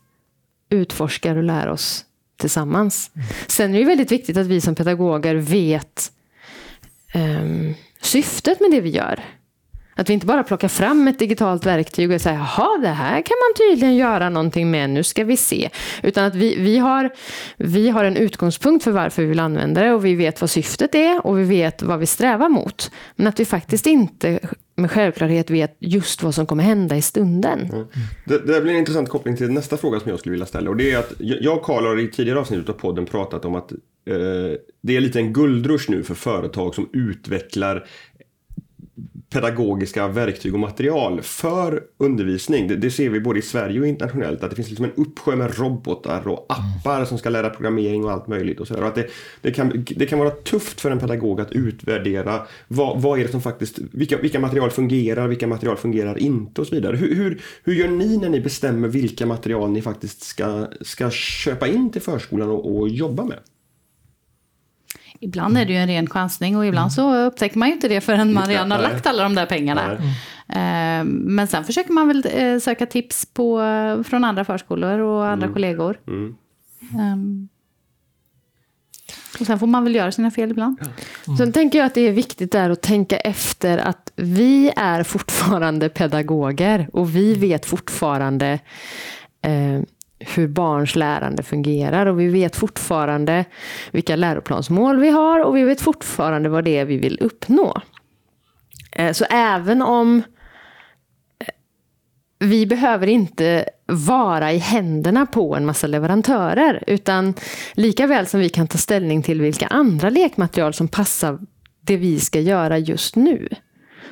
utforskar 0.69 1.35
och 1.35 1.43
lär 1.43 1.67
oss 1.67 2.06
tillsammans. 2.37 3.11
Mm. 3.15 3.27
Sen 3.47 3.75
är 3.75 3.79
det 3.79 3.85
väldigt 3.85 4.11
viktigt 4.11 4.37
att 4.37 4.47
vi 4.47 4.61
som 4.61 4.75
pedagoger 4.75 5.35
vet 5.35 6.11
um, 7.15 7.75
syftet 8.01 8.59
med 8.59 8.71
det 8.71 8.81
vi 8.81 8.89
gör. 8.89 9.23
Att 9.97 10.09
vi 10.09 10.13
inte 10.13 10.25
bara 10.25 10.43
plockar 10.43 10.67
fram 10.67 11.07
ett 11.07 11.19
digitalt 11.19 11.65
verktyg 11.65 12.11
och 12.11 12.21
säger 12.21 12.37
jaha, 12.37 12.77
det 12.77 12.87
här 12.87 13.21
kan 13.21 13.35
man 13.47 13.69
tydligen 13.69 13.95
göra 13.95 14.29
någonting 14.29 14.71
med, 14.71 14.89
nu 14.89 15.03
ska 15.03 15.23
vi 15.23 15.37
se. 15.37 15.69
Utan 16.03 16.25
att 16.25 16.35
vi, 16.35 16.55
vi, 16.55 16.77
har, 16.77 17.09
vi 17.57 17.89
har 17.89 18.03
en 18.03 18.17
utgångspunkt 18.17 18.83
för 18.83 18.91
varför 18.91 19.21
vi 19.21 19.27
vill 19.27 19.39
använda 19.39 19.81
det 19.81 19.93
och 19.93 20.05
vi 20.05 20.15
vet 20.15 20.41
vad 20.41 20.49
syftet 20.49 20.95
är 20.95 21.25
och 21.25 21.39
vi 21.39 21.43
vet 21.43 21.81
vad 21.81 21.99
vi 21.99 22.05
strävar 22.05 22.49
mot. 22.49 22.91
Men 23.15 23.27
att 23.27 23.39
vi 23.39 23.45
faktiskt 23.45 23.87
inte 23.87 24.39
med 24.77 24.91
självklarhet 24.91 25.49
vet 25.49 25.77
just 25.79 26.23
vad 26.23 26.35
som 26.35 26.45
kommer 26.45 26.63
hända 26.63 26.95
i 26.95 27.01
stunden. 27.01 27.59
Mm. 27.59 27.85
Det, 28.25 28.37
det 28.37 28.61
blir 28.61 28.73
en 28.73 28.79
intressant 28.79 29.09
koppling 29.09 29.37
till 29.37 29.51
nästa 29.51 29.77
fråga 29.77 29.99
som 29.99 30.09
jag 30.09 30.19
skulle 30.19 30.31
vilja 30.31 30.45
ställa. 30.45 30.69
Och 30.69 30.77
det 30.77 30.91
är 30.91 30.97
att 30.97 31.13
jag 31.17 31.57
och 31.57 31.63
Karl 31.63 31.85
har 31.85 31.99
i 31.99 32.11
tidigare 32.11 32.39
avsnitt 32.39 32.69
av 32.69 32.73
podden 32.73 33.05
pratat 33.05 33.45
om 33.45 33.55
att 33.55 33.71
eh, 33.71 33.77
det 34.81 34.97
är 34.97 35.01
lite 35.01 35.19
en 35.19 35.33
guldrush 35.33 35.91
nu 35.91 36.03
för 36.03 36.15
företag 36.15 36.75
som 36.75 36.89
utvecklar 36.93 37.87
pedagogiska 39.29 40.07
verktyg 40.07 40.53
och 40.53 40.59
material 40.59 41.21
för 41.21 41.83
undervisning. 41.97 42.67
Det, 42.67 42.75
det, 42.75 42.91
ser 42.91 43.09
vi 43.09 43.19
både 43.19 43.39
i 43.39 43.41
Sverige 43.41 43.79
och 43.79 43.87
internationellt 43.87 44.43
att 44.43 44.49
det 44.49 44.55
finns 44.55 44.69
liksom 44.69 44.85
en 44.85 44.91
uppsjö 44.91 45.35
med 45.35 45.59
robotar 45.59 46.27
och 46.27 46.45
appar 46.49 47.05
som 47.05 47.17
ska 47.17 47.29
lära 47.29 47.49
programmering 47.49 48.05
och 48.05 48.11
allt 48.11 48.27
möjligt. 48.27 48.59
Och 48.59 48.67
så 48.67 48.75
och 48.75 48.87
att 48.87 48.95
det, 48.95 49.07
det, 49.41 49.51
kan, 49.51 49.85
det 49.95 50.05
kan 50.05 50.19
vara 50.19 50.29
tufft 50.29 50.81
för 50.81 50.91
en 50.91 50.99
pedagog 50.99 51.41
att 51.41 51.51
utvärdera 51.51 52.47
vad, 52.67 53.01
vad 53.01 53.19
är 53.19 53.23
det 53.23 53.31
som 53.31 53.41
faktiskt, 53.41 53.79
vilka, 53.91 54.17
vilka 54.17 54.39
material 54.39 54.71
fungerar, 54.71 55.27
vilka 55.27 55.47
material 55.47 55.77
fungerar 55.77 56.17
inte 56.17 56.61
och 56.61 56.67
så 56.67 56.75
vidare. 56.75 56.97
Hur, 56.97 57.15
hur, 57.15 57.41
hur 57.63 57.73
gör 57.73 57.87
ni 57.87 58.17
när 58.17 58.29
ni 58.29 58.39
bestämmer 58.39 58.87
vilka 58.87 59.25
material 59.25 59.71
ni 59.71 59.81
faktiskt 59.81 60.23
ska, 60.23 60.67
ska 60.81 61.09
köpa 61.09 61.67
in 61.67 61.91
till 61.91 62.01
förskolan 62.01 62.49
och, 62.49 62.77
och 62.77 62.89
jobba 62.89 63.23
med? 63.23 63.37
Ibland 65.19 65.57
är 65.57 65.65
det 65.65 65.73
ju 65.73 65.79
en 65.79 65.87
ren 65.87 66.09
chansning 66.09 66.57
och 66.57 66.65
ibland 66.65 66.93
så 66.93 67.15
upptäcker 67.15 67.57
man 67.57 67.67
ju 67.67 67.73
inte 67.73 67.87
det 67.87 68.01
förrän 68.01 68.33
man 68.33 68.47
redan 68.47 68.71
har 68.71 68.79
lagt 68.79 69.07
alla 69.07 69.23
de 69.23 69.35
där 69.35 69.45
pengarna. 69.45 69.97
Mm. 70.47 71.07
Men 71.07 71.47
sen 71.47 71.63
försöker 71.63 71.93
man 71.93 72.07
väl 72.07 72.23
eh, 72.33 72.59
söka 72.59 72.85
tips 72.85 73.25
på, 73.25 73.59
från 74.07 74.23
andra 74.23 74.45
förskolor 74.45 74.99
och 74.99 75.27
andra 75.27 75.45
mm. 75.45 75.53
kollegor. 75.53 75.99
Mm. 76.07 76.35
Um, 76.93 77.49
och 79.39 79.45
sen 79.45 79.59
får 79.59 79.67
man 79.67 79.83
väl 79.83 79.95
göra 79.95 80.11
sina 80.11 80.31
fel 80.31 80.51
ibland. 80.51 80.79
Mm. 81.27 81.37
Sen 81.37 81.53
tänker 81.53 81.77
jag 81.79 81.85
att 81.85 81.93
det 81.93 82.01
är 82.01 82.11
viktigt 82.11 82.51
där 82.51 82.69
att 82.69 82.81
tänka 82.81 83.17
efter 83.17 83.77
att 83.77 84.11
vi 84.15 84.71
är 84.75 85.03
fortfarande 85.03 85.89
pedagoger 85.89 86.89
och 86.93 87.15
vi 87.15 87.33
vet 87.33 87.65
fortfarande 87.65 88.59
eh, 89.41 89.81
hur 90.19 90.47
barns 90.47 90.95
lärande 90.95 91.43
fungerar 91.43 92.05
och 92.05 92.19
vi 92.19 92.27
vet 92.27 92.55
fortfarande 92.55 93.45
vilka 93.91 94.15
läroplansmål 94.15 94.99
vi 94.99 95.09
har 95.09 95.39
och 95.39 95.55
vi 95.55 95.63
vet 95.63 95.81
fortfarande 95.81 96.49
vad 96.49 96.63
det 96.63 96.77
är 96.77 96.85
vi 96.85 96.97
vill 96.97 97.19
uppnå. 97.21 97.81
Eh, 98.91 99.11
så 99.13 99.25
även 99.29 99.81
om 99.81 100.23
eh, 101.39 101.47
vi 102.39 102.65
behöver 102.65 103.07
inte 103.07 103.65
vara 103.85 104.53
i 104.53 104.57
händerna 104.57 105.25
på 105.25 105.55
en 105.55 105.65
massa 105.65 105.87
leverantörer, 105.87 106.83
utan 106.87 107.33
lika 107.73 108.07
väl 108.07 108.27
som 108.27 108.39
vi 108.39 108.49
kan 108.49 108.67
ta 108.67 108.77
ställning 108.77 109.23
till 109.23 109.41
vilka 109.41 109.67
andra 109.67 110.09
lekmaterial 110.09 110.73
som 110.73 110.87
passar 110.87 111.39
det 111.81 111.97
vi 111.97 112.19
ska 112.19 112.39
göra 112.39 112.77
just 112.77 113.15
nu, 113.15 113.49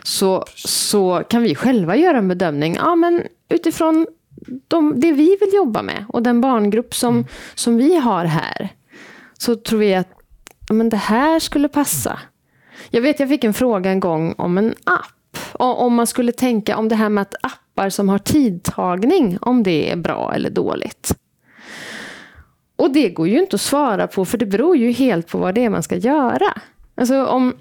så, 0.04 0.46
så 0.56 1.24
kan 1.30 1.42
vi 1.42 1.56
själva 1.56 1.96
göra 1.96 2.18
en 2.18 2.28
bedömning. 2.28 2.76
Ja, 2.76 2.96
men 2.96 3.24
utifrån 3.50 4.08
de, 4.68 5.00
det 5.00 5.12
vi 5.12 5.38
vill 5.42 5.54
jobba 5.54 5.82
med 5.82 6.06
och 6.10 6.24
den 6.24 6.42
barngrupp 6.42 6.96
som, 6.96 7.14
mm. 7.16 7.28
som 7.56 7.78
vi 7.78 7.96
har 7.96 8.26
här, 8.26 8.70
så 9.38 9.56
tror 9.56 9.80
vi 9.80 9.96
att 9.96 10.10
men 10.70 10.90
det 10.90 10.98
här 10.98 11.40
skulle 11.40 11.68
passa. 11.68 12.20
Jag 12.90 13.02
vet, 13.02 13.20
jag 13.20 13.30
fick 13.30 13.44
en 13.44 13.54
fråga 13.54 13.92
en 13.92 14.00
gång 14.00 14.36
om 14.38 14.58
en 14.58 14.76
app. 14.84 15.38
Om 15.54 15.96
man 15.96 16.08
skulle 16.08 16.32
tänka 16.32 16.78
om 16.78 16.90
det 16.90 16.96
här 16.96 17.10
med 17.10 17.22
att 17.22 17.36
appar 17.42 17.90
som 17.90 18.10
har 18.10 18.18
tidtagning, 18.18 19.38
om 19.42 19.64
det 19.64 19.92
är 19.92 19.96
bra 19.96 20.34
eller 20.36 20.50
dåligt. 20.50 21.16
Och 22.76 22.92
det 22.94 23.10
går 23.10 23.28
ju 23.28 23.40
inte 23.40 23.56
att 23.56 23.62
svara 23.62 24.08
på, 24.08 24.26
för 24.26 24.38
det 24.38 24.46
beror 24.46 24.78
ju 24.78 24.92
helt 24.92 25.28
på 25.28 25.38
vad 25.38 25.56
det 25.56 25.64
är 25.64 25.70
man 25.70 25.84
ska 25.84 25.96
göra. 25.96 26.62
Alltså 26.96 27.26
om, 27.26 27.54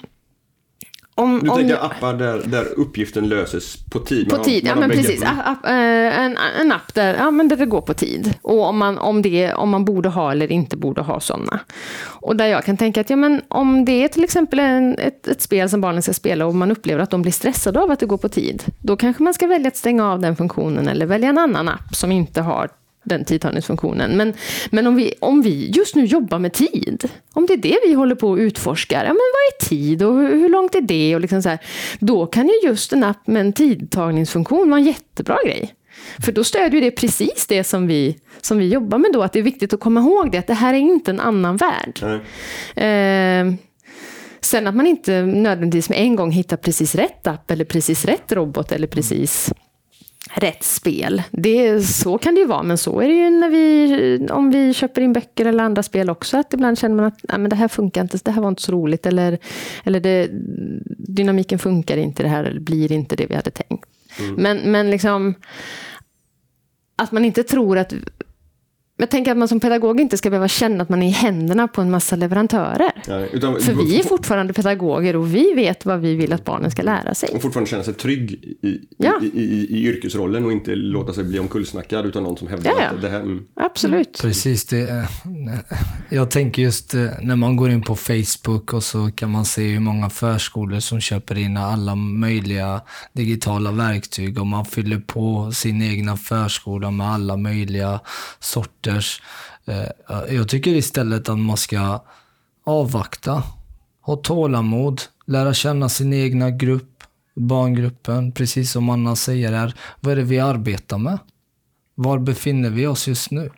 om, 1.16 1.40
du 1.42 1.50
om 1.50 1.56
tänker 1.56 1.84
appar 1.84 2.14
där, 2.14 2.42
där 2.44 2.78
uppgiften 2.78 3.28
löses 3.28 3.76
på 3.90 3.98
tid? 3.98 4.28
På 4.28 4.36
tid, 4.36 4.66
ja 4.66 4.74
men 4.74 4.90
precis. 4.90 5.22
App, 5.22 5.66
eh, 5.66 6.20
en, 6.20 6.36
en 6.60 6.72
app 6.72 6.94
där, 6.94 7.14
ja, 7.14 7.30
men 7.30 7.48
där 7.48 7.56
det 7.56 7.66
går 7.66 7.80
på 7.80 7.94
tid. 7.94 8.34
Och 8.42 8.62
om 8.62 8.78
man, 8.78 8.98
om, 8.98 9.22
det, 9.22 9.54
om 9.54 9.70
man 9.70 9.84
borde 9.84 10.08
ha 10.08 10.32
eller 10.32 10.52
inte 10.52 10.76
borde 10.76 11.00
ha 11.00 11.20
sådana. 11.20 11.60
Och 12.04 12.36
där 12.36 12.46
jag 12.46 12.64
kan 12.64 12.76
tänka 12.76 13.00
att 13.00 13.10
ja, 13.10 13.16
men 13.16 13.42
om 13.48 13.84
det 13.84 14.04
är 14.04 14.08
till 14.08 14.24
exempel 14.24 14.58
en, 14.58 14.98
ett, 14.98 15.28
ett 15.28 15.42
spel 15.42 15.68
som 15.68 15.80
barnen 15.80 16.02
ska 16.02 16.12
spela 16.12 16.46
och 16.46 16.54
man 16.54 16.70
upplever 16.70 17.02
att 17.02 17.10
de 17.10 17.22
blir 17.22 17.32
stressade 17.32 17.80
av 17.80 17.90
att 17.90 18.00
det 18.00 18.06
går 18.06 18.18
på 18.18 18.28
tid. 18.28 18.64
Då 18.80 18.96
kanske 18.96 19.22
man 19.22 19.34
ska 19.34 19.46
välja 19.46 19.68
att 19.68 19.76
stänga 19.76 20.12
av 20.12 20.20
den 20.20 20.36
funktionen 20.36 20.88
eller 20.88 21.06
välja 21.06 21.28
en 21.28 21.38
annan 21.38 21.68
app 21.68 21.94
som 21.94 22.12
inte 22.12 22.40
har 22.40 22.68
den 23.04 23.24
tidtagningsfunktionen. 23.24 24.16
Men, 24.16 24.34
men 24.70 24.86
om, 24.86 24.96
vi, 24.96 25.14
om 25.20 25.42
vi 25.42 25.70
just 25.70 25.96
nu 25.96 26.04
jobbar 26.04 26.38
med 26.38 26.52
tid, 26.52 27.08
om 27.32 27.46
det 27.46 27.52
är 27.52 27.58
det 27.58 27.78
vi 27.86 27.94
håller 27.94 28.14
på 28.14 28.32
att 28.32 28.38
utforska, 28.38 28.94
ja, 28.94 29.02
men 29.02 29.16
vad 29.16 29.60
är 29.60 29.68
tid 29.68 30.02
och 30.02 30.14
hur, 30.14 30.30
hur 30.30 30.48
långt 30.48 30.74
är 30.74 30.80
det? 30.80 31.14
Och 31.14 31.20
liksom 31.20 31.42
så 31.42 31.48
här, 31.48 31.58
då 31.98 32.26
kan 32.26 32.48
ju 32.48 32.68
just 32.68 32.92
en 32.92 33.04
app 33.04 33.26
med 33.26 33.40
en 33.40 33.52
tidtagningsfunktion 33.52 34.70
vara 34.70 34.80
en 34.80 34.86
jättebra 34.86 35.38
grej. 35.44 35.74
För 36.18 36.32
då 36.32 36.44
stödjer 36.44 36.80
det 36.80 36.90
precis 36.90 37.46
det 37.48 37.64
som 37.64 37.86
vi, 37.86 38.18
som 38.40 38.58
vi 38.58 38.68
jobbar 38.68 38.98
med 38.98 39.10
då, 39.12 39.22
att 39.22 39.32
det 39.32 39.38
är 39.38 39.42
viktigt 39.42 39.72
att 39.72 39.80
komma 39.80 40.00
ihåg 40.00 40.32
det, 40.32 40.38
att 40.38 40.46
det 40.46 40.54
här 40.54 40.74
är 40.74 40.78
inte 40.78 41.10
en 41.10 41.20
annan 41.20 41.56
värld. 41.56 42.02
Eh, 42.76 43.54
sen 44.40 44.66
att 44.66 44.74
man 44.74 44.86
inte 44.86 45.22
nödvändigtvis 45.22 45.88
med 45.88 45.98
en 45.98 46.16
gång 46.16 46.30
hittar 46.30 46.56
precis 46.56 46.94
rätt 46.94 47.26
app 47.26 47.50
eller 47.50 47.64
precis 47.64 48.04
rätt 48.04 48.32
robot 48.32 48.72
eller 48.72 48.86
precis 48.86 49.52
rätt 50.34 50.62
spel. 50.62 51.22
Det, 51.30 51.80
så 51.80 52.18
kan 52.18 52.34
det 52.34 52.40
ju 52.40 52.46
vara, 52.46 52.62
men 52.62 52.78
så 52.78 53.00
är 53.00 53.08
det 53.08 53.14
ju 53.14 53.30
när 53.30 53.50
vi, 53.50 54.28
om 54.30 54.50
vi 54.50 54.74
köper 54.74 55.00
in 55.00 55.12
böcker 55.12 55.46
eller 55.46 55.64
andra 55.64 55.82
spel 55.82 56.10
också, 56.10 56.36
att 56.38 56.54
ibland 56.54 56.78
känner 56.78 56.96
man 56.96 57.04
att 57.04 57.20
nej, 57.22 57.38
men 57.38 57.50
det 57.50 57.56
här 57.56 57.68
funkar 57.68 58.00
inte, 58.00 58.18
det 58.24 58.30
här 58.30 58.42
var 58.42 58.48
inte 58.48 58.62
så 58.62 58.72
roligt, 58.72 59.06
eller, 59.06 59.38
eller 59.84 60.00
det, 60.00 60.28
dynamiken 60.98 61.58
funkar 61.58 61.96
inte 61.96 62.22
det 62.22 62.28
här, 62.28 62.58
blir 62.60 62.92
inte 62.92 63.16
det 63.16 63.26
vi 63.26 63.34
hade 63.34 63.50
tänkt. 63.50 63.88
Mm. 64.18 64.34
Men, 64.34 64.72
men 64.72 64.90
liksom, 64.90 65.34
att 66.96 67.12
man 67.12 67.24
inte 67.24 67.42
tror 67.42 67.78
att 67.78 67.94
jag 68.96 69.10
tänker 69.10 69.30
att 69.30 69.36
man 69.36 69.48
som 69.48 69.60
pedagog 69.60 70.00
inte 70.00 70.18
ska 70.18 70.30
behöva 70.30 70.48
känna 70.48 70.82
att 70.82 70.88
man 70.88 71.02
är 71.02 71.06
i 71.06 71.10
händerna 71.10 71.68
på 71.68 71.80
en 71.80 71.90
massa 71.90 72.16
leverantörer. 72.16 72.92
Nej, 73.08 73.28
utan, 73.32 73.60
För 73.60 73.72
vi 73.74 73.98
är 73.98 74.02
fortfarande 74.02 74.52
pedagoger 74.52 75.16
och 75.16 75.34
vi 75.34 75.52
vet 75.54 75.84
vad 75.86 76.00
vi 76.00 76.14
vill 76.14 76.32
att 76.32 76.44
barnen 76.44 76.70
ska 76.70 76.82
lära 76.82 77.14
sig. 77.14 77.28
och 77.34 77.42
fortfarande 77.42 77.70
känna 77.70 77.82
sig 77.84 77.94
trygg 77.94 78.32
i, 78.62 78.80
Ja. 78.96 79.12
i, 79.22 79.26
i, 79.26 79.66
i 79.70 79.86
yrkesrollen 79.86 80.44
och 80.44 80.52
inte 80.52 80.74
låta 80.74 81.12
sig 81.12 81.24
bli 81.24 81.38
omkullsnackad 81.38 82.06
utan 82.06 82.22
någon 82.22 82.36
som 82.36 82.48
hävdar 82.48 82.70
Ja, 82.70 82.76
ja. 82.82 82.88
att 82.96 83.02
det 83.02 83.08
här... 83.08 83.20
Mm, 83.20 83.44
Absolut. 83.54 84.18
Precis, 84.22 84.64
det, 84.64 85.08
jag 86.08 86.30
tänker 86.30 86.62
just 86.62 86.94
eh, 86.94 87.06
när 87.22 87.36
man 87.36 87.56
går 87.56 87.70
in 87.70 87.82
på 87.82 87.96
Facebook 87.96 88.72
och 88.72 88.82
så 88.84 89.10
kan 89.10 89.30
man 89.30 89.44
se 89.44 89.68
hur 89.68 89.80
många 89.80 90.10
förskolor 90.10 90.80
som 90.80 91.00
köper 91.00 91.38
in 91.38 91.56
alla 91.56 91.94
möjliga 91.94 92.80
digitala 93.12 93.72
verktyg 93.72 94.38
och 94.40 94.46
man 94.46 94.64
fyller 94.64 94.98
på 94.98 95.52
sin 95.52 95.82
egna 95.82 96.16
förskola 96.16 96.90
med 96.90 97.06
alla 97.06 97.36
möjliga 97.36 98.00
sorters. 98.84 99.22
Eh, 99.64 100.34
jag 100.34 100.48
tycker 100.48 100.70
istället 100.70 101.28
att 101.28 101.38
man 101.38 101.56
ska 101.56 102.02
avvakta, 102.66 103.42
ha 104.00 104.16
tålamod, 104.16 105.00
lära 105.26 105.54
känna 105.54 105.88
sin 105.88 106.12
egna 106.12 106.50
grupp, 106.50 107.04
barngruppen, 107.34 108.32
precis 108.32 108.72
som 108.72 108.90
Anna 108.90 109.16
säger 109.16 109.52
här. 109.52 109.74
Vad 110.00 110.12
är 110.12 110.16
det 110.16 110.22
vi 110.22 110.40
arbetar 110.40 110.98
med? 110.98 111.18
Var 111.94 112.18
befinner 112.18 112.70
vi 112.70 112.86
oss 112.86 113.08
just 113.08 113.30
nu? 113.30 113.50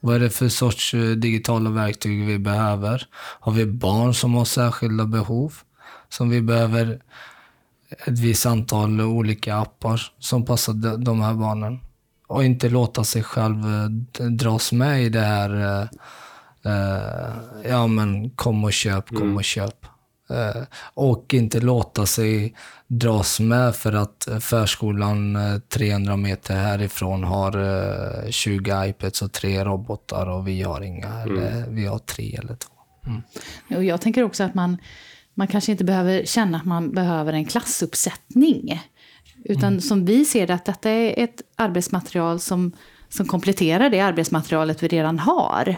Vad 0.00 0.16
är 0.16 0.20
det 0.20 0.30
för 0.30 0.48
sorts 0.48 0.94
eh, 0.94 1.10
digitala 1.10 1.70
verktyg 1.70 2.26
vi 2.26 2.38
behöver? 2.38 3.06
Har 3.40 3.52
vi 3.52 3.66
barn 3.66 4.14
som 4.14 4.34
har 4.34 4.44
särskilda 4.44 5.04
behov? 5.06 5.54
Som 6.08 6.30
vi 6.30 6.40
behöver 6.40 7.00
ett 8.06 8.18
visst 8.18 8.46
antal 8.46 9.00
olika 9.00 9.56
appar 9.56 10.00
som 10.18 10.44
passar 10.44 10.96
de 10.96 11.20
här 11.20 11.34
barnen? 11.34 11.78
Och 12.30 12.44
inte 12.44 12.68
låta 12.68 13.04
sig 13.04 13.22
själv 13.22 13.56
eh, 13.64 14.24
dras 14.26 14.72
med 14.72 15.02
i 15.02 15.08
det 15.08 15.20
här, 15.20 15.50
eh, 15.54 15.88
eh, 16.72 17.34
ja 17.64 17.86
men 17.86 18.30
kom 18.30 18.64
och 18.64 18.72
köp, 18.72 19.08
kom 19.08 19.36
och 19.36 19.44
köp. 19.44 19.86
Eh, 20.30 20.62
och 20.94 21.34
inte 21.34 21.60
låta 21.60 22.06
sig 22.06 22.54
dras 22.86 23.40
med 23.40 23.76
för 23.76 23.92
att 23.92 24.28
eh, 24.28 24.38
förskolan 24.38 25.36
eh, 25.36 25.58
300 25.58 26.16
meter 26.16 26.54
härifrån 26.54 27.24
har 27.24 27.58
eh, 28.24 28.30
20 28.30 28.84
iPads 28.86 29.22
och 29.22 29.32
tre 29.32 29.64
robotar 29.64 30.26
och 30.26 30.48
vi 30.48 30.62
har 30.62 30.80
inga, 30.80 31.22
eller 31.22 31.64
vi 31.68 31.86
har 31.86 31.98
tre 31.98 32.38
eller 32.42 32.54
två. 32.54 32.72
Och 33.76 33.84
jag 33.84 34.00
tänker 34.00 34.22
också 34.22 34.44
att 34.44 34.54
man, 34.54 34.76
man 35.34 35.46
kanske 35.46 35.72
inte 35.72 35.84
behöver 35.84 36.24
känna 36.24 36.58
att 36.58 36.64
man 36.64 36.92
behöver 36.92 37.32
en 37.32 37.44
klassuppsättning. 37.44 38.80
Utan 39.44 39.80
som 39.80 40.04
vi 40.04 40.24
ser 40.24 40.46
det, 40.46 40.54
att 40.54 40.64
detta 40.64 40.90
är 40.90 41.24
ett 41.24 41.42
arbetsmaterial 41.56 42.40
som, 42.40 42.72
som 43.08 43.26
kompletterar 43.26 43.90
det 43.90 44.00
arbetsmaterialet 44.00 44.82
vi 44.82 44.88
redan 44.88 45.18
har. 45.18 45.76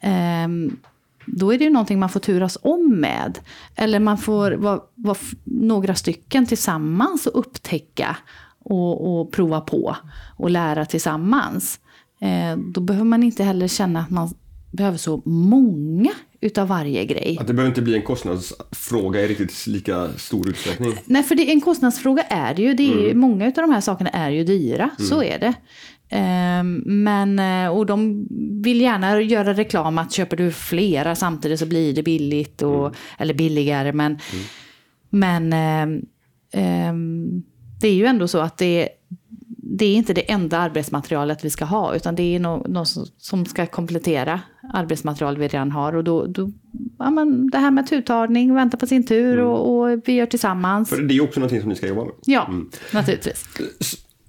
Ehm, 0.00 0.76
då 1.26 1.54
är 1.54 1.58
det 1.58 1.64
ju 1.64 1.70
någonting 1.70 1.98
man 1.98 2.08
får 2.08 2.20
turas 2.20 2.58
om 2.62 3.00
med. 3.00 3.38
Eller 3.76 4.00
man 4.00 4.18
får 4.18 4.52
vara, 4.52 4.80
vara 4.94 5.18
några 5.44 5.94
stycken 5.94 6.46
tillsammans 6.46 7.26
och 7.26 7.40
upptäcka 7.40 8.16
och, 8.58 9.20
och 9.20 9.32
prova 9.32 9.60
på 9.60 9.96
och 10.36 10.50
lära 10.50 10.86
tillsammans. 10.86 11.80
Eh, 12.20 12.56
då 12.56 12.80
behöver 12.80 13.04
man 13.04 13.22
inte 13.22 13.44
heller 13.44 13.68
känna 13.68 14.00
att 14.00 14.10
man 14.10 14.34
behöver 14.76 14.98
så 14.98 15.22
många 15.24 16.10
utav 16.40 16.68
varje 16.68 17.04
grej. 17.04 17.36
att 17.40 17.46
det 17.46 17.54
behöver 17.54 17.70
inte 17.70 17.82
bli 17.82 17.96
en 17.96 18.02
kostnadsfråga 18.02 19.20
i 19.20 19.28
riktigt 19.28 19.66
lika 19.66 20.08
stor 20.16 20.48
utsträckning. 20.48 20.94
Nej, 21.04 21.22
för 21.22 21.34
det, 21.34 21.52
en 21.52 21.60
kostnadsfråga 21.60 22.22
är 22.22 22.54
det 22.54 22.62
ju. 22.62 22.74
Det 22.74 23.10
är, 23.10 23.14
Många 23.14 23.46
av 23.46 23.52
de 23.52 23.70
här 23.70 23.80
sakerna 23.80 24.10
är 24.10 24.30
ju 24.30 24.44
dyra, 24.44 24.90
så 24.98 25.22
är 25.22 25.38
det. 25.38 25.54
Ehm, 26.08 26.82
men, 26.86 27.38
eh, 27.38 27.68
och 27.68 27.86
de 27.86 28.26
vill 28.62 28.80
gärna 28.80 29.20
göra 29.20 29.54
reklam 29.54 29.98
att 29.98 30.12
köper 30.12 30.36
du 30.36 30.52
flera 30.52 31.14
samtidigt 31.14 31.58
så 31.58 31.66
blir 31.66 31.94
det 31.94 32.02
billigt, 32.02 32.62
och, 32.62 32.94
eller 33.18 33.34
billigare. 33.34 33.92
Men, 33.92 34.18
men 35.10 35.52
ehm, 35.52 36.02
ehm, 36.52 37.42
det 37.80 37.88
är 37.88 37.94
ju 37.94 38.06
ändå 38.06 38.28
så 38.28 38.38
att 38.38 38.58
det, 38.58 38.88
det 39.68 39.84
är 39.84 39.94
inte 39.94 40.12
det 40.12 40.30
enda 40.30 40.58
arbetsmaterialet 40.58 41.44
vi 41.44 41.50
ska 41.50 41.64
ha, 41.64 41.94
utan 41.94 42.14
det 42.14 42.22
är 42.22 42.40
något 42.40 42.68
no, 42.68 42.84
som- 43.18 43.46
ska 43.46 43.66
komplettera 43.66 44.40
arbetsmaterial 44.72 45.38
vi 45.38 45.48
redan 45.48 45.72
har. 45.72 45.96
Och 45.96 46.04
då, 46.04 46.26
då 46.26 46.50
ja, 46.98 47.10
men 47.10 47.50
det 47.50 47.58
här 47.58 47.70
med 47.70 47.86
turtagning, 47.86 48.54
vänta 48.54 48.76
på 48.76 48.86
sin 48.86 49.06
tur 49.06 49.38
och, 49.40 49.70
och 49.78 50.00
vi 50.04 50.12
gör 50.12 50.26
tillsammans. 50.26 50.88
För 50.88 51.02
det 51.02 51.16
är 51.16 51.20
också 51.20 51.40
någonting 51.40 51.60
som 51.60 51.68
ni 51.68 51.76
ska 51.76 51.86
jobba 51.86 52.04
med. 52.04 52.12
Ja, 52.26 52.50
naturligtvis. 52.92 53.44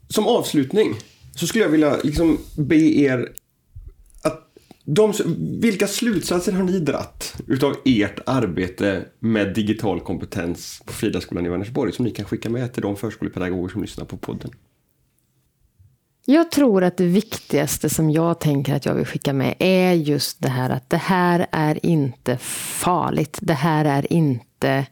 Som 0.09 0.27
avslutning 0.27 0.93
så 1.35 1.47
skulle 1.47 1.63
jag 1.63 1.71
vilja 1.71 1.97
liksom 2.03 2.37
be 2.57 2.75
er 2.75 3.27
att 4.23 4.51
de, 4.85 5.13
vilka 5.61 5.87
slutsatser 5.87 6.51
har 6.51 6.63
ni 6.63 6.79
dratt 6.79 7.41
utav 7.47 7.75
ert 7.85 8.19
arbete 8.25 9.05
med 9.19 9.53
digital 9.55 9.99
kompetens 9.99 10.81
på 10.85 10.93
Fridaskolan 10.93 11.45
i 11.45 11.49
Vänersborg 11.49 11.91
som 11.91 12.05
ni 12.05 12.11
kan 12.11 12.25
skicka 12.25 12.49
med 12.49 12.73
till 12.73 12.81
de 12.81 12.95
förskolepedagoger 12.95 13.69
som 13.69 13.81
lyssnar 13.81 14.05
på 14.05 14.17
podden? 14.17 14.51
Jag 16.29 16.51
tror 16.51 16.83
att 16.83 16.97
det 16.97 17.05
viktigaste 17.05 17.89
som 17.89 18.09
jag 18.09 18.39
tänker 18.39 18.75
att 18.75 18.85
jag 18.85 18.93
vill 18.93 19.05
skicka 19.05 19.33
med 19.33 19.55
är 19.59 19.93
just 19.93 20.41
det 20.41 20.49
här 20.49 20.69
att 20.69 20.89
det 20.89 20.97
här 20.97 21.47
är 21.51 21.85
inte 21.85 22.37
farligt. 22.37 23.37
Det 23.41 23.53
här 23.53 23.85
är 23.85 24.13
inte 24.13 24.85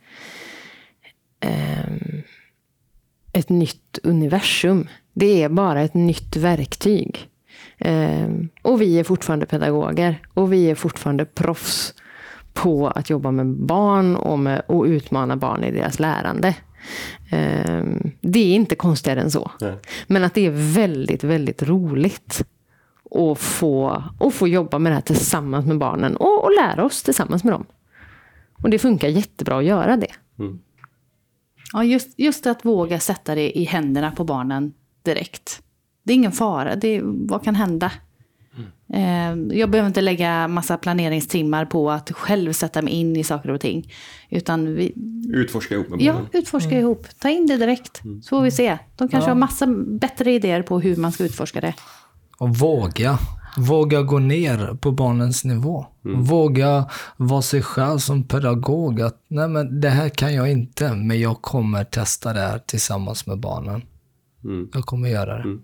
eh, 1.40 1.94
ett 3.34 3.50
nytt 3.50 4.00
universum. 4.04 4.88
Det 5.14 5.44
är 5.44 5.50
bara 5.50 5.82
ett 5.82 5.94
nytt 5.94 6.36
verktyg. 6.36 7.30
Eh, 7.78 8.30
och 8.62 8.82
vi 8.82 9.00
är 9.00 9.04
fortfarande 9.04 9.46
pedagoger 9.46 10.28
och 10.34 10.54
vi 10.54 10.70
är 10.70 10.76
fortfarande 10.76 11.26
proffs 11.26 11.94
på 12.54 12.88
att 12.88 13.10
jobba 13.10 13.32
med 13.32 13.48
barn 13.48 14.16
och, 14.16 14.40
med, 14.40 14.62
och 14.68 14.84
utmana 14.84 15.38
barn 15.38 15.64
i 15.64 15.72
deras 15.72 16.00
lärande. 16.00 16.56
Ehm, 17.30 18.12
det 18.22 18.40
är 18.40 18.56
inte 18.56 18.76
konstigare 18.76 19.22
än 19.22 19.32
så. 19.32 19.52
Nej. 19.62 19.78
Men 20.08 20.24
att 20.24 20.34
det 20.34 20.46
är 20.46 20.74
väldigt, 20.74 21.24
väldigt 21.24 21.64
roligt 21.64 22.46
att 23.12 23.40
få, 23.40 24.04
att 24.20 24.34
få 24.34 24.48
jobba 24.48 24.80
med 24.80 24.92
det 24.92 24.94
här 24.96 25.02
tillsammans 25.02 25.66
med 25.66 25.78
barnen 25.78 26.16
och, 26.16 26.44
och 26.44 26.52
lära 26.52 26.86
oss 26.86 27.04
tillsammans 27.04 27.44
med 27.44 27.54
dem. 27.54 27.66
Och 28.64 28.70
det 28.70 28.80
funkar 28.80 29.08
jättebra 29.08 29.58
att 29.58 29.66
göra 29.66 29.98
det. 29.98 30.12
Ja, 31.74 31.84
just, 31.84 32.20
just 32.20 32.48
att 32.48 32.66
våga 32.66 33.00
sätta 33.00 33.36
det 33.36 33.58
i 33.58 33.64
händerna 33.64 34.12
på 34.12 34.24
barnen 34.24 34.74
direkt. 35.04 35.62
Det 36.04 36.14
är 36.14 36.16
ingen 36.16 36.32
fara. 36.32 36.76
Det, 36.76 37.02
vad 37.04 37.44
kan 37.44 37.56
hända? 37.56 37.92
Eh, 38.96 39.58
Jag 39.58 39.70
behöver 39.70 39.88
inte 39.88 40.02
lägga 40.02 40.48
massa 40.48 40.78
planeringstimmar 40.78 41.66
på 41.66 41.92
att 41.92 42.12
själv 42.12 42.54
sätta 42.54 42.82
mig 42.82 42.94
in 42.94 43.16
i 43.16 43.24
saker 43.24 43.50
och 43.50 43.62
ting. 43.62 43.94
Utan 44.30 44.76
vi, 44.76 44.94
Utforska 45.30 45.76
ihop 45.76 45.90
med 45.90 46.02
ja, 46.02 46.22
utforska 46.34 46.80
ihop. 46.80 47.08
Ta 47.20 47.30
in 47.30 47.48
det 47.48 47.58
direkt. 47.58 48.02
Så 48.24 48.30
får 48.30 48.42
vi 48.42 48.52
se. 48.52 48.78
De 48.96 49.08
kanske 49.08 49.30
har 49.32 49.36
massa 49.36 49.68
bättre 49.88 50.32
idéer 50.32 50.62
på 50.62 50.80
hur 50.80 50.96
man 50.96 51.12
ska 51.12 51.24
utforska 51.24 51.62
det. 51.62 51.74
Och 52.38 52.56
våga. 52.58 53.20
Våga 53.58 54.02
gå 54.02 54.20
ner 54.20 54.78
på 54.82 54.92
barnens 54.92 55.46
nivå. 55.46 55.86
Våga 56.02 56.86
vara 57.18 57.42
sig 57.42 57.62
själv 57.62 57.98
som 57.98 58.24
pedagog. 58.24 59.02
Att, 59.02 59.22
nej 59.28 59.48
men 59.48 59.82
det 59.82 59.90
här 59.90 60.10
kan 60.10 60.34
jag 60.34 60.52
inte, 60.52 60.94
men 60.94 61.20
jag 61.20 61.42
kommer 61.42 61.84
testa 61.84 62.34
det 62.34 62.40
här 62.40 62.60
tillsammans 62.60 63.28
med 63.28 63.40
barnen. 63.40 63.82
Jag 64.74 64.84
kommer 64.86 65.10
göra 65.10 65.38
det. 65.38 65.58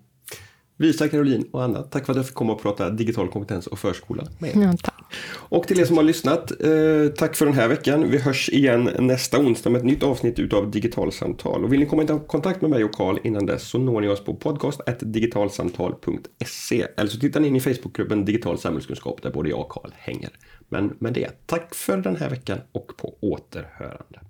Visa, 0.76 1.08
Caroline 1.08 1.44
och 1.50 1.62
Anna, 1.62 1.82
tack 1.82 2.06
för 2.06 2.12
att 2.12 2.16
jag 2.16 2.26
fick 2.26 2.34
komma 2.34 2.52
och 2.52 2.62
prata 2.62 2.90
digital 2.90 3.28
kompetens 3.28 3.66
och 3.66 3.78
förskola 3.78 4.24
med 4.38 4.56
er. 4.56 4.74
Ja. 4.84 4.92
Och 5.34 5.68
till 5.68 5.80
er 5.80 5.84
som 5.84 5.96
har 5.96 6.04
lyssnat, 6.04 6.50
eh, 6.50 7.08
tack 7.16 7.36
för 7.36 7.46
den 7.46 7.54
här 7.54 7.68
veckan. 7.68 8.10
Vi 8.10 8.18
hörs 8.18 8.48
igen 8.48 8.90
nästa 8.98 9.38
onsdag 9.38 9.70
med 9.70 9.78
ett 9.78 9.84
nytt 9.84 10.02
avsnitt 10.02 10.38
utav 10.38 10.70
Digitalsamtal. 10.70 11.64
Och 11.64 11.72
vill 11.72 11.80
ni 11.80 11.86
komma 11.86 12.02
i 12.02 12.06
kontakt 12.26 12.60
med 12.60 12.70
mig 12.70 12.84
och 12.84 12.92
Karl 12.92 13.18
innan 13.22 13.46
dess 13.46 13.68
så 13.68 13.78
når 13.78 14.00
ni 14.00 14.08
oss 14.08 14.24
på 14.24 14.34
podcast.digitalsamtal.se 14.34 16.86
eller 16.96 17.10
så 17.10 17.18
tittar 17.18 17.40
ni 17.40 17.48
in 17.48 17.56
i 17.56 17.60
Facebookgruppen 17.60 18.24
Digital 18.24 18.58
samhällskunskap 18.58 19.22
där 19.22 19.30
både 19.30 19.48
jag 19.48 19.60
och 19.60 19.68
Karl 19.68 19.90
hänger. 19.96 20.30
Men 20.68 20.96
med 20.98 21.12
det, 21.12 21.46
tack 21.46 21.74
för 21.74 21.96
den 21.96 22.16
här 22.16 22.30
veckan 22.30 22.58
och 22.72 22.92
på 22.96 23.14
återhörande. 23.20 24.20